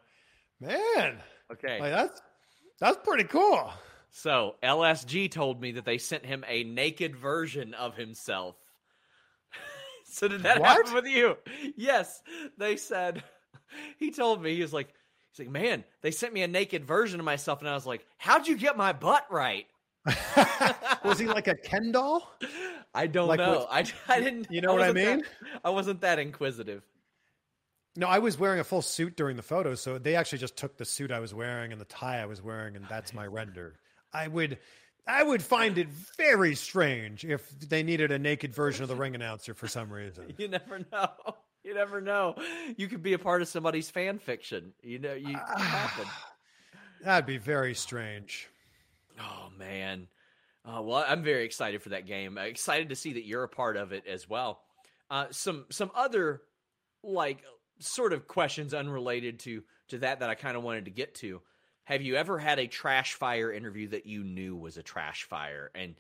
[0.60, 1.18] man,
[1.52, 1.78] Okay.
[1.80, 2.20] like that's,
[2.80, 3.72] that's pretty cool.
[4.10, 8.56] So LSG told me that they sent him a naked version of himself.
[10.04, 10.68] so did that What?
[10.68, 11.36] happen with you?
[11.76, 12.22] Yes,
[12.58, 13.22] they said.
[13.98, 14.92] He told me he was like,
[15.32, 18.06] he's like, man, they sent me a naked version of myself, and I was like,
[18.18, 19.66] how'd you get my butt right?
[21.04, 22.32] Was he like a Ken doll?
[22.94, 23.60] I don't Like know.
[23.60, 24.48] with- I, I didn't.
[24.50, 25.24] You know what I wasn't that- mean?
[25.64, 26.82] I wasn't that inquisitive.
[27.96, 30.76] No, I was wearing a full suit during the photo, so they actually just took
[30.78, 33.74] the suit I was wearing and the tie I was wearing, and that's my render.
[34.14, 34.58] I would,
[35.06, 39.14] I would find it very strange if they needed a naked version of the ring
[39.14, 40.32] announcer for some reason.
[40.38, 41.08] You never know.
[41.64, 42.34] You never know.
[42.76, 44.72] You could be a part of somebody's fan fiction.
[44.82, 46.06] You know, you happen.
[47.04, 48.48] That'd be very strange.
[49.20, 50.08] Oh man.
[50.64, 52.38] Uh, well, I'm very excited for that game.
[52.38, 54.60] I'm excited to see that you're a part of it as well.
[55.10, 56.42] Uh, some some other
[57.02, 57.42] like
[57.78, 61.42] sort of questions unrelated to to that that I kind of wanted to get to.
[61.84, 65.70] Have you ever had a trash fire interview that you knew was a trash fire
[65.74, 65.96] and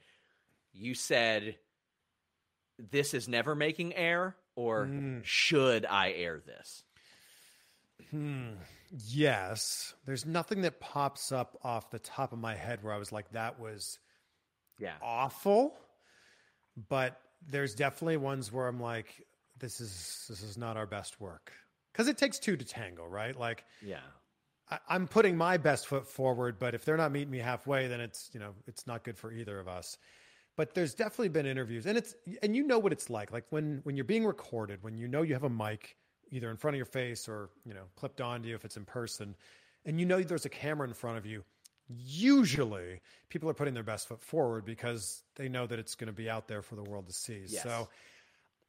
[0.72, 1.56] you said
[2.90, 4.90] this is never making air or
[5.24, 6.84] should I air this?
[8.10, 8.50] Hmm.
[9.08, 13.12] Yes, there's nothing that pops up off the top of my head where I was
[13.12, 13.98] like, that was
[14.78, 14.96] Yeah.
[15.00, 15.78] awful.
[16.88, 19.26] But there's definitely ones where I'm like,
[19.58, 21.52] this is this is not our best work
[21.92, 23.38] because it takes two to tango, right?
[23.38, 24.00] Like Yeah.
[24.70, 28.00] I, I'm putting my best foot forward, but if they're not meeting me halfway, then
[28.00, 29.98] it's you know it's not good for either of us.
[30.56, 33.80] But there's definitely been interviews, and it's and you know what it's like, like when
[33.84, 35.96] when you're being recorded, when you know you have a mic
[36.30, 38.84] either in front of your face or you know clipped onto you if it's in
[38.84, 39.34] person,
[39.86, 41.42] and you know there's a camera in front of you.
[41.88, 46.12] Usually, people are putting their best foot forward because they know that it's going to
[46.12, 47.44] be out there for the world to see.
[47.46, 47.62] Yes.
[47.62, 47.88] So.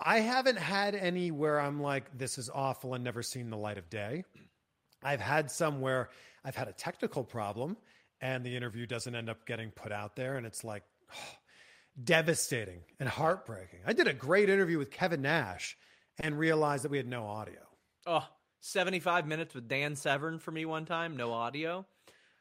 [0.06, 3.78] I haven't had any where I'm like, this is awful and never seen the light
[3.78, 4.26] of day.
[5.02, 6.10] I've had some where
[6.44, 7.78] I've had a technical problem
[8.20, 10.36] and the interview doesn't end up getting put out there.
[10.36, 10.84] And it's like
[12.02, 13.80] devastating and heartbreaking.
[13.86, 15.78] I did a great interview with Kevin Nash
[16.20, 17.60] and realized that we had no audio.
[18.06, 18.28] Oh,
[18.62, 21.86] 75 minutes with Dan Severn for me one time, no audio.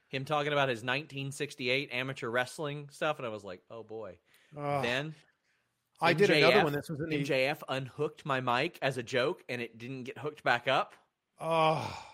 [0.09, 4.19] Him talking about his 1968 amateur wrestling stuff, and I was like, oh boy.
[4.57, 5.15] Oh, then
[6.01, 6.73] I did another one.
[6.73, 10.19] This was in the, MJF unhooked my mic as a joke, and it didn't get
[10.19, 10.95] hooked back up.
[11.41, 12.05] oh,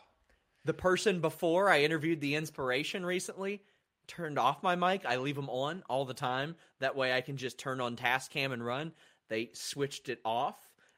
[0.64, 3.62] The person before I interviewed the inspiration recently
[4.08, 5.06] turned off my mic.
[5.06, 6.56] I leave them on all the time.
[6.80, 8.92] That way I can just turn on Tascam and run.
[9.28, 10.56] They switched it off,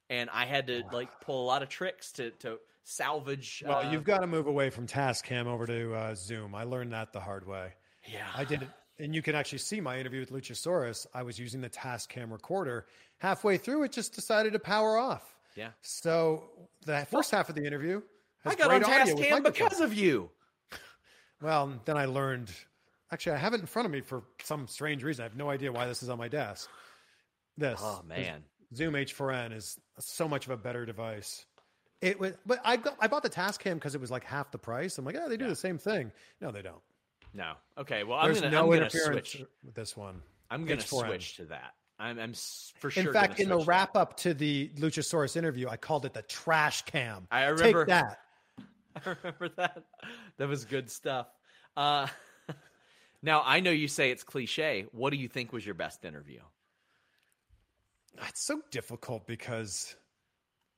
[0.08, 3.62] and I had to like pull a lot of tricks to to salvage.
[3.66, 6.54] well, uh, you've got to move away from Tascam over to uh, Zoom.
[6.54, 7.72] I learned that the hard way.
[8.10, 8.26] yeah.
[8.36, 8.68] I did it.
[8.98, 11.06] And you can actually see my interview with Luchasaurus.
[11.14, 12.86] I was using the Tascam recorder.
[13.16, 15.36] Halfway through, it just decided to power off.
[15.56, 15.70] Yeah.
[15.80, 16.50] So
[16.84, 18.02] the first half of the interview,
[18.44, 20.30] has I got on with Tascam because of you.
[21.40, 22.50] Well, then I learned.
[23.12, 25.22] Actually, I have it in front of me for some strange reason.
[25.22, 26.68] I have no idea why this is on my desk.
[27.58, 27.80] This.
[27.82, 28.44] Oh man.
[28.74, 31.44] Zoom H4n is so much of a better device.
[32.00, 34.58] It was, but I got, I bought the Tascam because it was like half the
[34.58, 34.96] price.
[34.96, 36.12] I'm like, oh, they do the same thing.
[36.40, 36.80] No, they don't.
[37.34, 37.52] No.
[37.76, 38.04] Okay.
[38.04, 39.46] Well, There's I'm gonna, no I'm interference switch.
[39.64, 40.22] with this one.
[40.50, 41.06] I'm gonna H4N.
[41.06, 41.74] switch to that.
[41.98, 42.32] I'm, I'm
[42.78, 43.02] for sure.
[43.08, 46.22] In fact, in the to wrap up to the Luchasaurus interview, I called it the
[46.22, 47.26] trash cam.
[47.30, 48.20] I remember- Take that.
[49.06, 49.84] I remember that.
[50.38, 51.26] That was good stuff.
[51.76, 52.06] Uh,
[53.22, 54.86] now I know you say it's cliche.
[54.92, 56.40] What do you think was your best interview?
[58.28, 59.94] It's so difficult because,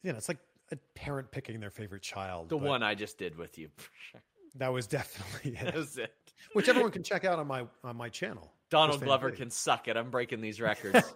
[0.03, 0.38] you know, it's like
[0.70, 2.49] a parent picking their favorite child.
[2.49, 3.68] The one I just did with you.
[4.57, 5.74] that was definitely That it.
[5.74, 6.12] was it.
[6.53, 8.53] Which everyone can check out on my on my channel.
[8.70, 9.97] Donald Glover can suck it.
[9.97, 11.12] I'm breaking these records.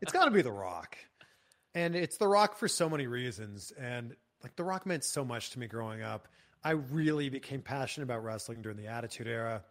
[0.00, 0.96] It's got to be The Rock,
[1.74, 3.72] and it's The Rock for so many reasons.
[3.78, 6.28] And like The Rock meant so much to me growing up.
[6.64, 9.62] I really became passionate about wrestling during the Attitude Era.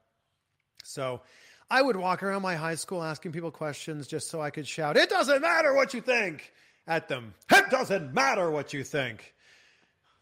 [0.86, 1.22] So
[1.70, 4.98] I would walk around my high school asking people questions just so I could shout,
[4.98, 6.54] "It doesn't matter what you think,"
[6.88, 7.34] at them.
[7.52, 9.34] It doesn't matter what you think.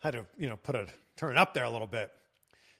[0.02, 0.88] I had to, you know, put a
[1.18, 2.12] turn up there a little bit.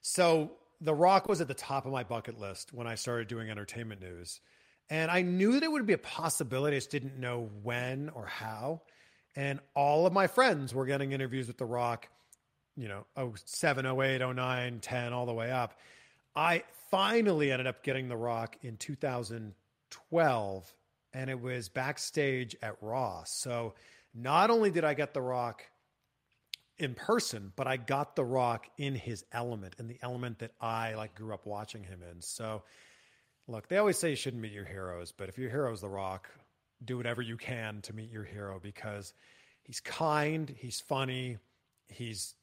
[0.02, 3.50] So The Rock was at the top of my bucket list when I started doing
[3.50, 4.42] entertainment news.
[4.90, 6.76] And I knew that it would be a possibility.
[6.76, 8.82] I just didn't know when or how.
[9.36, 12.10] And all of my friends were getting interviews with The Rock,
[12.76, 15.80] you know, 07, 08, 09, 10, all the way up.
[16.36, 16.64] I
[16.94, 20.74] finally ended up getting The Rock in 2012,
[21.12, 23.24] and it was backstage at Raw.
[23.26, 23.74] So
[24.14, 25.64] not only did I get The Rock
[26.78, 30.94] in person, but I got The Rock in his element, in the element that I
[30.94, 32.22] like grew up watching him in.
[32.22, 32.62] So
[33.48, 35.90] look, they always say you shouldn't meet your heroes, but if your hero is The
[35.90, 36.30] Rock,
[36.86, 39.16] do whatever you can to meet your hero because
[39.64, 41.40] he's kind, he's funny,
[41.88, 42.36] he's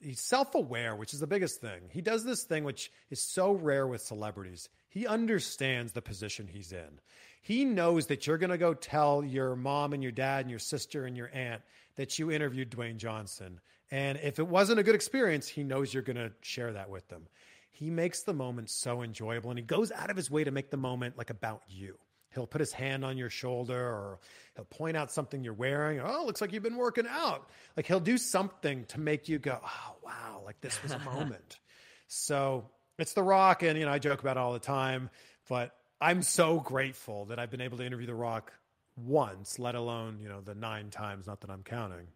[0.00, 1.82] he's self-aware, which is the biggest thing.
[1.90, 4.68] He does this thing which is so rare with celebrities.
[4.88, 7.00] He understands the position he's in.
[7.42, 10.58] He knows that you're going to go tell your mom and your dad and your
[10.58, 11.62] sister and your aunt
[11.96, 13.60] that you interviewed Dwayne Johnson.
[13.90, 17.08] And if it wasn't a good experience, he knows you're going to share that with
[17.08, 17.26] them.
[17.70, 20.70] He makes the moment so enjoyable and he goes out of his way to make
[20.70, 21.96] the moment like about you.
[22.38, 24.20] He'll put his hand on your shoulder or
[24.54, 26.00] he'll point out something you're wearing.
[26.00, 27.50] Oh, looks like you've been working out.
[27.76, 31.58] Like he'll do something to make you go, oh, wow, like this was a moment.
[32.06, 33.64] so it's The Rock.
[33.64, 35.10] And, you know, I joke about it all the time,
[35.48, 38.52] but I'm so grateful that I've been able to interview The Rock
[38.96, 42.06] once, let alone, you know, the nine times, not that I'm counting.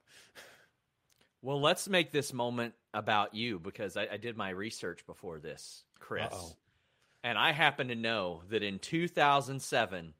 [1.43, 5.83] well, let's make this moment about you because I, I did my research before this,
[5.99, 6.33] Chris.
[6.33, 6.57] Uh-oh.
[7.25, 10.14] And I happen to know that in 2007,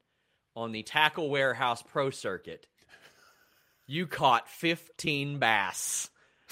[0.55, 2.67] on the Tackle Warehouse Pro Circuit,
[3.85, 6.09] you caught 15 bass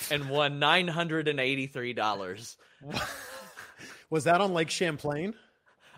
[0.10, 2.58] and won $983.
[4.10, 5.34] Was that on Lake Champlain?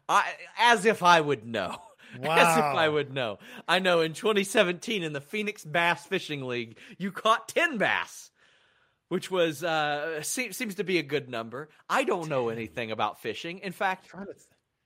[0.08, 1.78] I, as if I would know.
[2.20, 2.36] Wow.
[2.38, 3.39] As if I would know.
[3.68, 8.30] I know in 2017 in the Phoenix Bass Fishing League, you caught 10 bass,
[9.14, 11.70] which was uh, se- seems to be a good number.
[11.88, 13.59] I don't know anything about fishing.
[13.59, 14.11] In fact,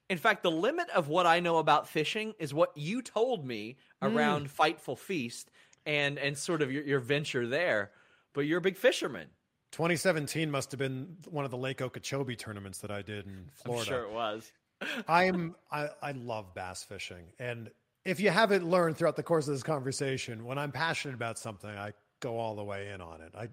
[0.09, 3.78] in fact, the limit of what I know about fishing is what you told me
[4.01, 5.49] around Fightful Feast
[5.86, 7.91] and and sort of your, your venture there.
[8.34, 9.30] But you're a big fisherman.
[9.71, 13.80] 2017 must have been one of the Lake Okeechobee tournaments that I did in Florida.
[13.80, 14.51] I'm sure it was.
[15.07, 17.71] I'm I, I love bass fishing, and
[18.03, 21.69] if you haven't learned throughout the course of this conversation, when I'm passionate about something,
[21.69, 23.34] I go all the way in on it.
[23.34, 23.47] I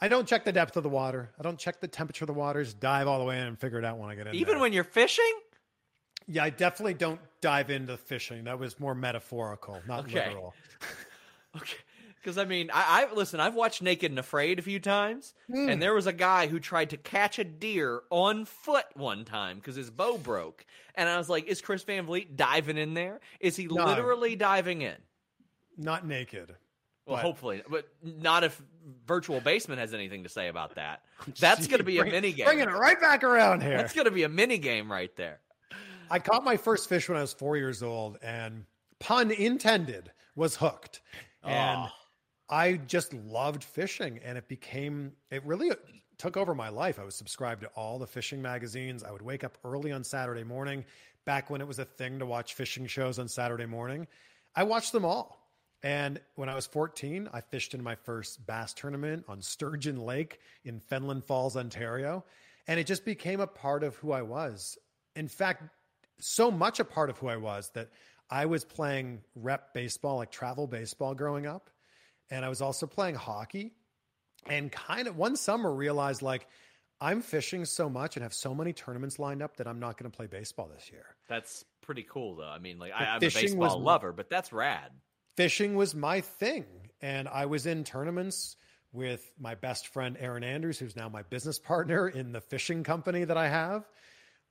[0.00, 1.30] I don't check the depth of the water.
[1.38, 2.74] I don't check the temperature of the waters.
[2.74, 4.34] Dive all the way in and figure it out when I get in.
[4.34, 4.60] Even there.
[4.62, 5.32] when you're fishing?
[6.26, 8.44] yeah, I definitely don't dive into fishing.
[8.44, 10.26] That was more metaphorical, not Okay.
[10.28, 10.54] literal.
[11.56, 11.76] Okay.
[12.16, 13.38] Because I mean, I, I listen.
[13.38, 15.68] I've watched Naked and Afraid a few times, Hmm.
[15.68, 19.58] and there was a guy who tried to catch a deer on foot one time
[19.58, 20.64] because his bow broke,
[20.94, 23.20] and I was like, "Is Chris Van Vliet diving in there?
[23.40, 23.84] Is he No.
[23.84, 24.96] literally diving in?"
[25.76, 26.56] Not naked.
[27.06, 28.60] Well, But- hopefully, but not if
[29.06, 31.02] Virtual Basement has anything to say about that.
[31.38, 32.46] That's going to be a mini game.
[32.46, 33.76] Bringing it right back around here.
[33.76, 35.40] That's going to be a mini game right there.
[36.10, 38.64] I caught my first fish when I was four years old, and
[39.00, 41.00] pun intended, was hooked.
[41.42, 41.88] And Oh.
[42.48, 45.70] I just loved fishing, and it became, it really
[46.18, 46.98] took over my life.
[46.98, 49.02] I was subscribed to all the fishing magazines.
[49.02, 50.84] I would wake up early on Saturday morning,
[51.24, 54.06] back when it was a thing to watch fishing shows on Saturday morning.
[54.54, 55.43] I watched them all.
[55.84, 60.40] And when I was 14, I fished in my first bass tournament on Sturgeon Lake
[60.64, 62.24] in Fenelon Falls, Ontario.
[62.66, 64.78] And it just became a part of who I was.
[65.14, 65.62] In fact,
[66.18, 67.90] so much a part of who I was that
[68.30, 71.68] I was playing rep baseball, like travel baseball growing up.
[72.30, 73.74] And I was also playing hockey.
[74.46, 76.46] And kind of one summer realized like
[76.98, 80.10] I'm fishing so much and have so many tournaments lined up that I'm not going
[80.10, 81.04] to play baseball this year.
[81.28, 82.48] That's pretty cool, though.
[82.48, 84.90] I mean, like But I, I'm a fishing was- baseball lover, but that's rad.
[85.36, 86.64] Fishing was my thing.
[87.00, 88.56] And I was in tournaments
[88.92, 93.24] with my best friend, Aaron Andrews, who's now my business partner in the fishing company
[93.24, 93.84] that I have.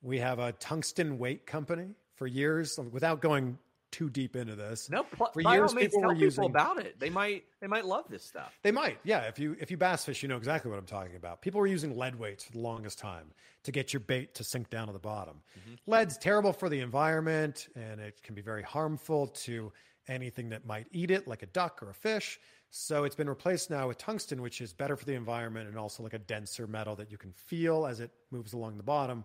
[0.02, 3.58] We have a tungsten weight company for years without going
[3.90, 4.90] too deep into this.
[4.90, 6.98] No, pl- for years means, people tell were people using about it.
[6.98, 8.52] They might they might love this stuff.
[8.62, 9.20] They might, yeah.
[9.22, 11.40] If you if you bass fish, you know exactly what I'm talking about.
[11.40, 13.30] People were using lead weights for the longest time
[13.62, 15.36] to get your bait to sink down to the bottom.
[15.58, 15.90] Mm-hmm.
[15.90, 19.72] Lead's terrible for the environment, and it can be very harmful to
[20.08, 22.38] anything that might eat it, like a duck or a fish.
[22.70, 26.02] So it's been replaced now with tungsten, which is better for the environment and also
[26.02, 29.24] like a denser metal that you can feel as it moves along the bottom.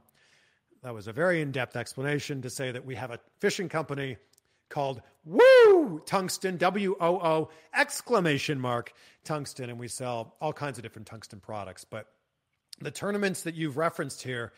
[0.83, 4.17] That was a very in depth explanation to say that we have a fishing company
[4.69, 10.83] called Woo Tungsten, W O O exclamation mark tungsten, and we sell all kinds of
[10.83, 11.83] different tungsten products.
[11.83, 12.05] But
[12.79, 14.53] the tournaments that you've referenced here,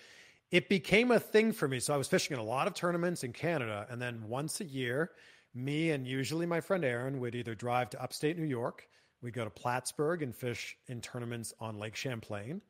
[0.52, 1.80] it became a thing for me.
[1.80, 4.66] So I was fishing in a lot of tournaments in Canada, and then once a
[4.66, 5.12] year,
[5.54, 8.88] me and usually my friend Aaron would either drive to upstate New York,
[9.22, 12.62] we'd go to Plattsburgh and fish in tournaments on Lake Champlain.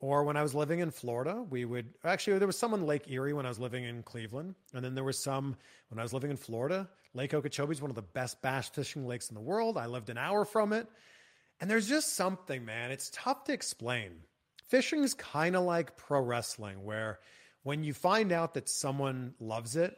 [0.00, 3.10] Or when I was living in Florida, we would actually, there was some on Lake
[3.10, 4.54] Erie when I was living in Cleveland.
[4.74, 5.56] And then there was some
[5.88, 6.88] when I was living in Florida.
[7.14, 9.78] Lake Okeechobee is one of the best bass fishing lakes in the world.
[9.78, 10.88] I lived an hour from it.
[11.60, 14.10] And there's just something, man, it's tough to explain.
[14.68, 17.20] Fishing is kind of like pro wrestling, where
[17.62, 19.96] when you find out that someone loves it,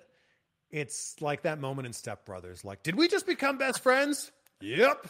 [0.76, 2.62] it's like that moment in Step Brothers.
[2.62, 4.30] Like, did we just become best friends?
[4.60, 5.06] Yep.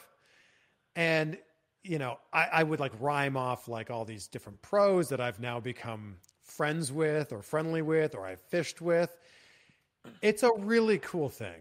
[0.94, 1.38] And
[1.82, 5.40] you know, I, I would like rhyme off like all these different pros that I've
[5.40, 9.16] now become friends with or friendly with or I've fished with.
[10.22, 11.60] It's a really cool thing.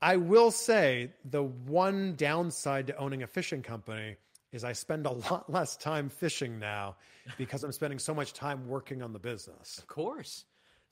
[0.00, 4.16] I will say the one downside to owning a fishing company
[4.52, 6.96] is I spend a lot less time fishing now
[7.38, 9.78] because I'm spending so much time working on the business.
[9.78, 10.44] Of course.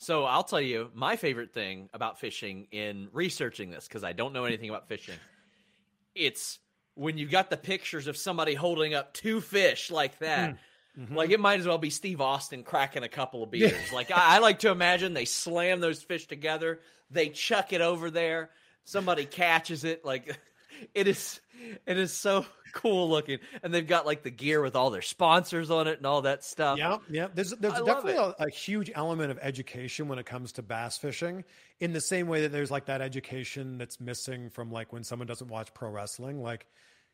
[0.03, 4.33] So I'll tell you my favorite thing about fishing in researching this because I don't
[4.33, 5.15] know anything about fishing.
[6.13, 6.59] It's
[6.95, 10.57] when you've got the pictures of somebody holding up two fish like that.
[10.99, 11.15] Mm-hmm.
[11.15, 13.93] Like it might as well be Steve Austin cracking a couple of beers.
[13.93, 18.11] Like I, I like to imagine they slam those fish together, they chuck it over
[18.11, 18.51] there,
[18.85, 20.05] somebody catches it.
[20.05, 20.37] Like
[20.95, 21.41] it is,
[21.87, 25.71] it is so cool looking, and they've got like the gear with all their sponsors
[25.71, 26.79] on it and all that stuff.
[26.79, 27.29] Yeah, yeah.
[27.35, 30.99] There's there's I definitely a, a huge element of education when it comes to bass
[30.99, 31.45] fishing.
[31.81, 35.27] In the same way that there's like that education that's missing from like when someone
[35.27, 36.67] doesn't watch pro wrestling, like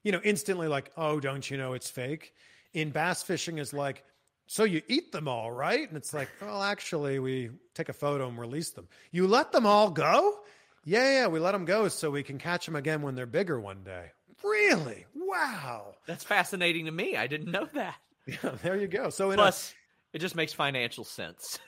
[0.03, 2.35] you know, instantly like, oh, don't you know it's fake?
[2.73, 4.05] In bass fishing is like,
[4.47, 5.87] so you eat them all, right?
[5.87, 8.89] And it's like, well, actually, we take a photo and release them.
[9.11, 10.41] You let them all go?
[10.89, 13.61] Yeah, yeah, we let them go so we can catch them again when they're bigger
[13.61, 14.07] one day.
[14.43, 15.05] Really?
[15.15, 15.97] Wow.
[16.07, 17.15] That's fascinating to me.
[17.15, 17.97] I didn't know that.
[18.27, 19.09] Yeah, there you go.
[19.09, 19.73] So in Plus,
[20.13, 21.59] it just makes financial sense.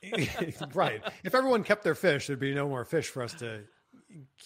[0.74, 3.62] right, if everyone kept their fish, there'd be no more fish for us to,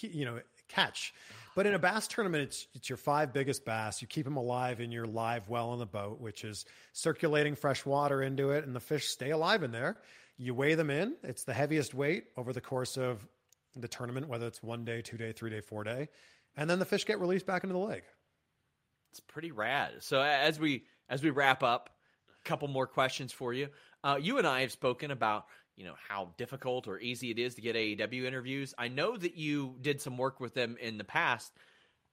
[0.00, 1.12] you know, catch.
[1.54, 4.00] But in a bass tournament, it's it's your five biggest bass.
[4.00, 6.64] You keep them alive in your live well on the boat, which is
[6.94, 9.98] circulating fresh water into it, and the fish stay alive in there.
[10.38, 11.16] You weigh them in.
[11.22, 13.28] It's the heaviest weight over the course of
[13.76, 16.08] the tournament, whether it's one day, two day, three day, four day,
[16.56, 18.04] and then the fish get released back into the lake.
[19.10, 19.92] It's pretty rad.
[20.00, 21.90] So as we as we wrap up,
[22.44, 23.68] a couple more questions for you.
[24.04, 25.46] Uh, you and I have spoken about
[25.76, 28.74] you know how difficult or easy it is to get AEW interviews.
[28.76, 31.52] I know that you did some work with them in the past.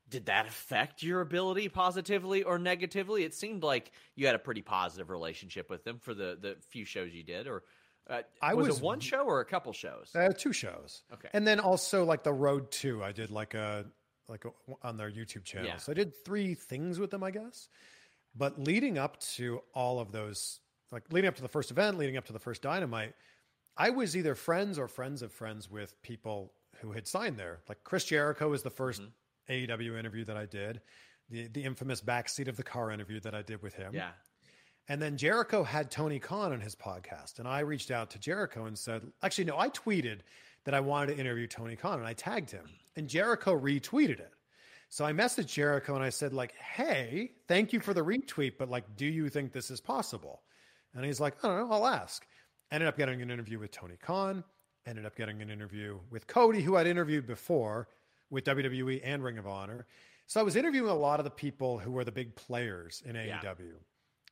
[0.08, 3.24] Did that affect your ability positively or negatively?
[3.24, 6.86] It seemed like you had a pretty positive relationship with them for the the few
[6.86, 7.48] shows you did.
[7.48, 7.64] Or
[8.10, 10.12] uh, I was, was- it one show or a couple shows?
[10.16, 11.04] Uh, two shows.
[11.14, 11.30] Okay.
[11.34, 13.86] And then also like the road two, I did like a
[14.28, 14.50] like a,
[14.82, 15.68] on their YouTube channel.
[15.68, 15.78] Yeah.
[15.78, 17.68] So I did three things with them, I guess.
[18.36, 20.60] But leading up to all of those,
[20.92, 23.14] like leading up to the first event, leading up to the first Dynamite,
[23.78, 27.60] I was either friends or friends of friends with people who had signed there.
[27.70, 29.08] Like Chris Jericho was the 1st
[29.50, 30.82] AEW interview that I did,
[31.30, 33.94] the the infamous backseat of the car interview that I did with him.
[33.94, 34.10] yeah.
[34.88, 37.40] And then Jericho had Tony Khan on his podcast.
[37.40, 40.20] And I reached out to Jericho and said, actually, no, I tweeted
[40.66, 42.66] that I wanted to interview Tony Khan and I tagged him.
[42.96, 44.32] And Jericho retweeted it.
[44.90, 48.70] So I messaged Jericho and I said, like, hey, thank you for the retweet, but
[48.70, 50.44] like, do you think this is possible?
[50.94, 52.26] And he's like, I don't know, I'll ask.
[52.72, 54.44] Ended up getting an interview with Tony Khan,
[54.86, 57.90] ended up getting an interview with Cody, who I'd interviewed before
[58.30, 59.88] with WWE and Ring of Honor.
[60.28, 63.16] So I was interviewing a lot of the people who were the big players in
[63.16, 63.40] Yeah.
[63.44, 63.74] AEW.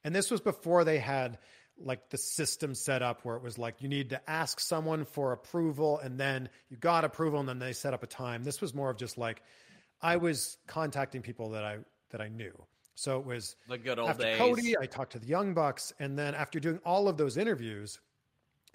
[0.04, 1.38] And this was before they had
[1.78, 5.32] like the system set up where it was like you need to ask someone for
[5.32, 8.44] approval and then you got approval and then they set up a time.
[8.44, 9.42] This was more of just like
[10.02, 11.80] I was contacting people that I
[12.12, 12.54] that I knew.
[12.96, 14.38] So it was The good old after days.
[14.38, 18.00] Cody, I talked to the Young Bucks, and then after doing all of those interviews,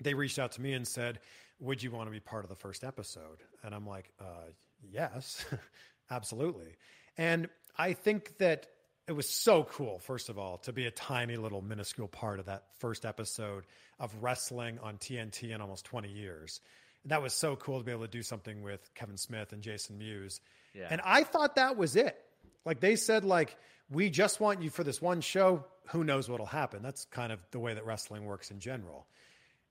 [0.03, 1.21] they reached out to me and said,
[1.61, 4.51] "Would you want to be part of the first episode?" And I'm like, uh,
[4.83, 5.45] "Yes,
[6.11, 6.77] absolutely."
[7.17, 8.67] And I think that
[9.09, 12.47] it was so cool, first of all, to be a tiny little minuscule part of
[12.47, 13.65] that first episode
[13.99, 16.61] of wrestling on TNT in almost 20 years.
[17.07, 19.97] That was so cool to be able to do something with Kevin Smith and Jason
[19.97, 20.43] Mewes.
[20.75, 20.89] Yeah.
[20.91, 22.23] And I thought that was it.
[22.67, 23.57] Like they said, like,
[23.91, 25.65] we just want you for this one show.
[25.87, 26.83] Who knows what'll happen?
[26.83, 29.07] That's kind of the way that wrestling works in general.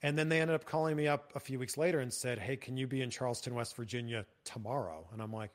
[0.01, 2.55] And then they ended up calling me up a few weeks later and said, Hey,
[2.55, 5.05] can you be in Charleston, West Virginia tomorrow?
[5.13, 5.51] And I'm like,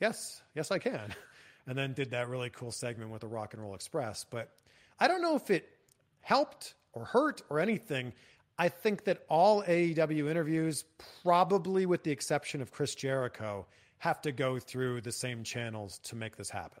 [0.00, 1.14] Yes, yes, I can.
[1.66, 4.24] And then did that really cool segment with the Rock and Roll Express.
[4.24, 4.50] But
[5.00, 5.68] I don't know if it
[6.20, 8.12] helped or hurt or anything.
[8.58, 10.84] I think that all AEW interviews,
[11.22, 13.66] probably with the exception of Chris Jericho,
[13.98, 16.80] have to go through the same channels to make this happen.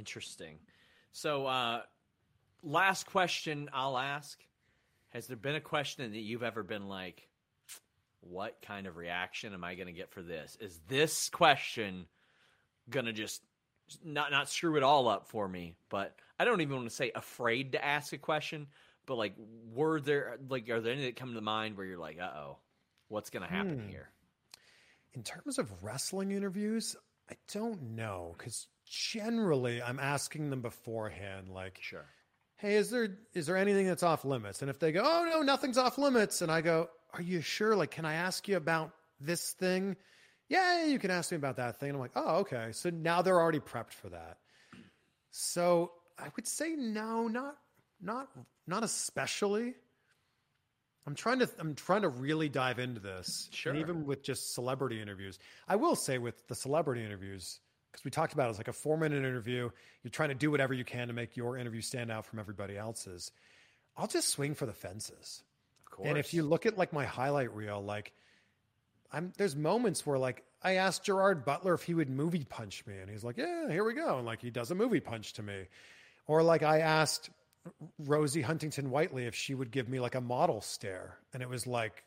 [0.00, 0.56] Interesting.
[1.12, 1.82] So, uh,
[2.62, 4.42] last question I'll ask:
[5.10, 7.28] Has there been a question that you've ever been like,
[8.22, 10.56] "What kind of reaction am I going to get for this?
[10.58, 12.06] Is this question
[12.88, 13.42] going to just
[14.02, 17.12] not not screw it all up for me?" But I don't even want to say
[17.14, 18.68] afraid to ask a question.
[19.04, 19.34] But like,
[19.74, 22.56] were there like are there any that come to mind where you're like, "Uh oh,
[23.08, 24.08] what's going to happen here?"
[25.12, 26.96] In terms of wrestling interviews,
[27.30, 32.04] I don't know because generally I'm asking them beforehand, like, Sure.
[32.56, 34.60] hey, is there is there anything that's off limits?
[34.62, 37.74] And if they go, oh no, nothing's off limits, and I go, are you sure?
[37.76, 39.96] Like, can I ask you about this thing?
[40.48, 41.90] Yeah, you can ask me about that thing.
[41.90, 42.70] And I'm like, oh, okay.
[42.72, 44.38] So now they're already prepped for that.
[45.30, 47.56] So I would say no, not
[48.00, 48.28] not
[48.66, 49.74] not especially.
[51.06, 53.48] I'm trying to I'm trying to really dive into this.
[53.52, 53.72] Sure.
[53.72, 55.38] And even with just celebrity interviews.
[55.68, 57.60] I will say with the celebrity interviews,
[57.90, 59.70] because we talked about it, it's like a four minute interview.
[60.02, 62.76] You're trying to do whatever you can to make your interview stand out from everybody
[62.76, 63.32] else's.
[63.96, 65.42] I'll just swing for the fences.
[65.86, 66.08] Of course.
[66.08, 68.12] And if you look at like my highlight reel, like
[69.12, 72.98] I'm there's moments where like I asked Gerard Butler if he would movie punch me,
[72.98, 75.42] and he's like, "Yeah, here we go," and like he does a movie punch to
[75.42, 75.66] me,
[76.26, 77.30] or like I asked
[77.98, 81.66] Rosie Huntington Whiteley if she would give me like a model stare, and it was
[81.66, 82.04] like,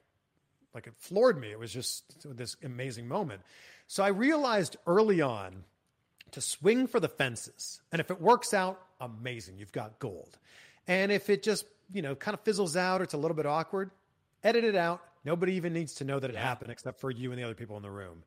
[0.73, 1.51] like it floored me.
[1.51, 3.41] It was just this amazing moment.
[3.87, 5.65] So I realized early on
[6.33, 10.37] to swing for the fences, and if it works out, amazing, you've got gold.
[10.87, 13.45] And if it just you know kind of fizzles out or it's a little bit
[13.45, 13.91] awkward,
[14.43, 15.01] edit it out.
[15.25, 17.77] Nobody even needs to know that it happened except for you and the other people
[17.77, 18.23] in the room.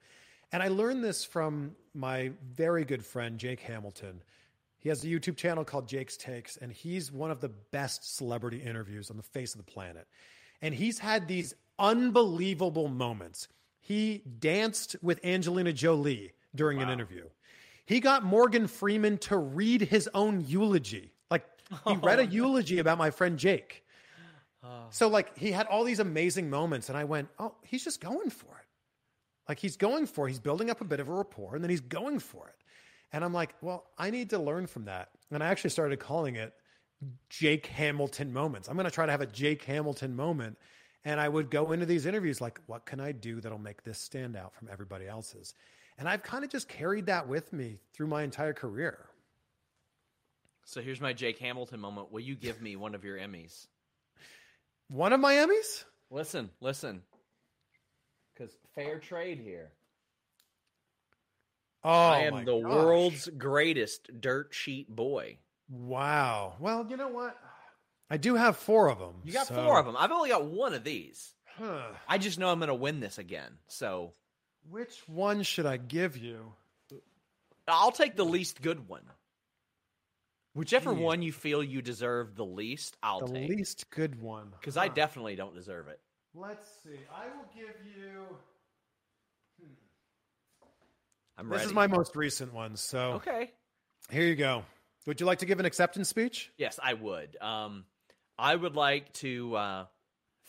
[0.53, 4.23] And I learned this from my very good friend, Jake Hamilton.
[4.79, 8.59] He has a YouTube channel called Jake's Takes, and he's one of the best celebrity
[8.59, 10.07] interviews on the face of the planet.
[10.63, 13.49] And he's had these unbelievable moments.
[13.81, 17.25] He danced with Angelina Jolie during an interview.
[17.87, 21.13] He got Morgan Freeman to read his own eulogy.
[21.31, 21.47] Like,
[21.87, 23.85] he read a eulogy about my friend Jake.
[24.67, 24.87] Oh.
[24.91, 28.31] So like he had all these amazing moments, and I went, "Oh, he's just going
[28.31, 28.67] for it.
[29.49, 30.27] Like he's going for.
[30.27, 30.31] it.
[30.31, 32.57] He's building up a bit of a rapport, and then he's going for it."
[33.13, 36.37] And I'm like, "Well, I need to learn from that." And I actually started calling
[36.37, 36.55] it
[37.29, 38.69] Jake Hamilton moments.
[38.69, 40.59] I'm going to try to have a Jake Hamilton moment,
[41.05, 43.99] and I would go into these interviews like, "What can I do that'll make this
[43.99, 45.55] stand out from everybody else's?"
[45.99, 49.07] And I've kind of just carried that with me through my entire career.
[50.65, 52.13] So here's my Jake Hamilton moment.
[52.13, 53.67] Will you give me one of your Emmys?
[54.89, 55.85] One of my Emmys.
[56.11, 57.03] Listen, listen.
[58.35, 59.71] Because fair trade here.
[61.83, 62.73] Oh, I am the gosh.
[62.73, 65.39] world's greatest dirt sheet boy.
[65.71, 66.57] Wow.
[66.59, 67.37] Well, you know what?
[68.11, 69.15] I do have four of them.
[69.25, 69.97] You got so- four of them.
[69.97, 71.33] I've only got one of these.
[71.57, 71.87] Huh.
[72.09, 73.53] I just know I'm going to win this again.
[73.69, 74.13] So
[74.71, 76.53] Which one should I give you?
[77.69, 79.03] I'll take the least good one.
[80.55, 81.01] Whichever Jeez.
[81.01, 83.49] one you feel you deserve the least, I'll The take.
[83.51, 84.53] The least good one.
[84.59, 86.01] Because I definitely don't deserve it.
[86.35, 86.99] Let's see.
[87.15, 88.23] I will give you.
[91.39, 91.67] I'm This ready.
[91.69, 92.77] is my most recent one.
[92.77, 93.51] So Okay.
[94.11, 94.65] Here you go.
[95.07, 96.51] Would you like to give an acceptance speech?
[96.57, 97.37] Yes, I would.
[97.41, 97.85] Um,
[98.39, 99.85] I would like to uh,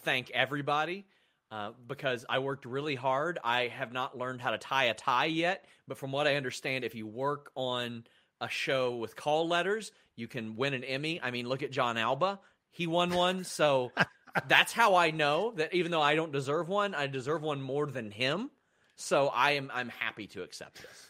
[0.03, 1.05] thank everybody
[1.51, 3.39] uh, because I worked really hard.
[3.43, 6.83] I have not learned how to tie a tie yet, but from what I understand,
[6.83, 8.03] if you work on
[8.41, 11.21] a show with call letters, you can win an Emmy.
[11.21, 12.39] I mean, look at John Alba;
[12.71, 13.43] he won one.
[13.43, 13.91] So
[14.47, 17.85] that's how I know that even though I don't deserve one, I deserve one more
[17.87, 18.51] than him.
[18.95, 21.07] So I am I'm happy to accept this.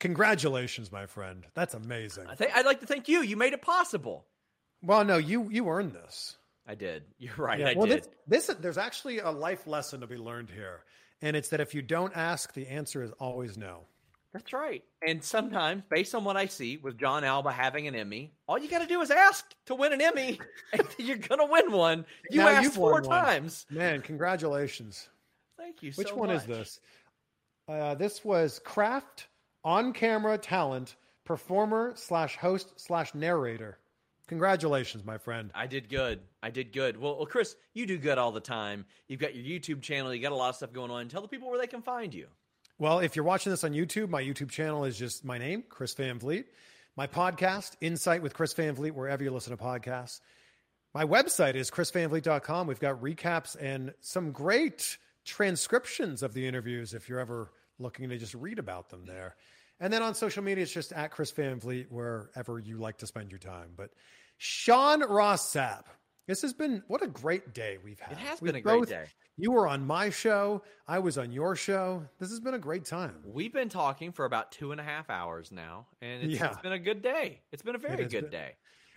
[0.00, 1.44] Congratulations, my friend.
[1.54, 2.26] That's amazing.
[2.26, 3.22] I I'd like to thank you.
[3.22, 4.26] You made it possible.
[4.82, 6.36] Well, no, you you earned this.
[6.70, 7.02] I did.
[7.18, 7.58] You're right.
[7.58, 8.04] Yeah, I well, did.
[8.28, 10.84] This, this there's actually a life lesson to be learned here,
[11.20, 13.80] and it's that if you don't ask, the answer is always no.
[14.32, 14.84] That's right.
[15.04, 18.68] And sometimes, based on what I see with John Alba having an Emmy, all you
[18.68, 20.38] got to do is ask to win an Emmy,
[20.72, 22.06] and you're gonna win one.
[22.30, 23.24] You Now asked you've four won one.
[23.24, 23.66] times.
[23.68, 25.08] Man, congratulations.
[25.58, 25.90] Thank you.
[25.96, 26.78] Which so one is this?
[27.68, 29.26] Uh, this was craft
[29.64, 30.94] on camera talent
[31.24, 33.78] performer slash host slash narrator.
[34.30, 35.50] Congratulations, my friend.
[35.56, 36.20] I did good.
[36.40, 36.96] I did good.
[36.96, 38.84] Well, well, Chris, you do good all the time.
[39.08, 40.14] You've got your YouTube channel.
[40.14, 41.08] You got a lot of stuff going on.
[41.08, 42.28] Tell the people where they can find you.
[42.78, 45.94] Well, if you're watching this on YouTube, my YouTube channel is just my name, Chris
[45.94, 46.46] Van Vliet.
[46.96, 50.20] My podcast, Insight with Chris Van Vliet, wherever you listen to podcasts.
[50.94, 52.68] My website is chrisvanvliet.com.
[52.68, 57.50] We've got recaps and some great transcriptions of the interviews if you're ever
[57.80, 59.34] looking to just read about them there.
[59.80, 63.08] And then on social media, it's just at Chris Van Vliet, wherever you like to
[63.08, 63.70] spend your time.
[63.76, 63.90] But
[64.42, 65.82] Sean Ross Sapp.
[66.26, 68.12] This has been what a great day we've had.
[68.12, 69.04] It has We've been a great day.
[69.36, 70.62] You were on my show.
[70.88, 72.06] I was on your show.
[72.18, 73.16] This has been a great time.
[73.22, 76.52] We've been talking for about two and a half hours now, and it's, Yeah.
[76.52, 77.42] it's been a good day.
[77.52, 78.30] It's been a very good been.
[78.30, 78.52] day.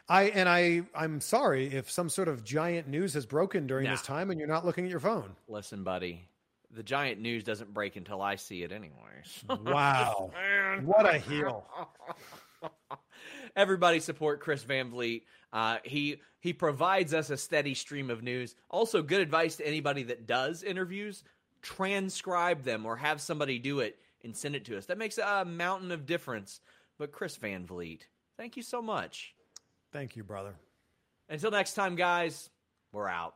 [0.07, 4.01] I and I I'm sorry if some sort of giant news has broken during this
[4.01, 5.35] time and you're not looking at your phone.
[5.49, 6.29] Listen, buddy,
[6.71, 9.43] the giant news doesn't break until I see it, anyways.
[9.65, 10.31] Wow.
[10.85, 11.67] what a heel.
[13.55, 15.23] Everybody support Chris Van Vliet.
[15.51, 18.55] Uh, he he provides us a steady stream of news.
[18.69, 21.23] Also, good advice to anybody that does interviews:
[21.61, 24.87] transcribe them or have somebody do it and send it to us.
[24.87, 26.61] That makes a mountain of difference.
[26.97, 29.33] But Chris Van Vliet, thank you so much.
[29.91, 30.55] Thank you, brother.
[31.29, 32.49] Until next time, guys,
[32.91, 33.35] we're out.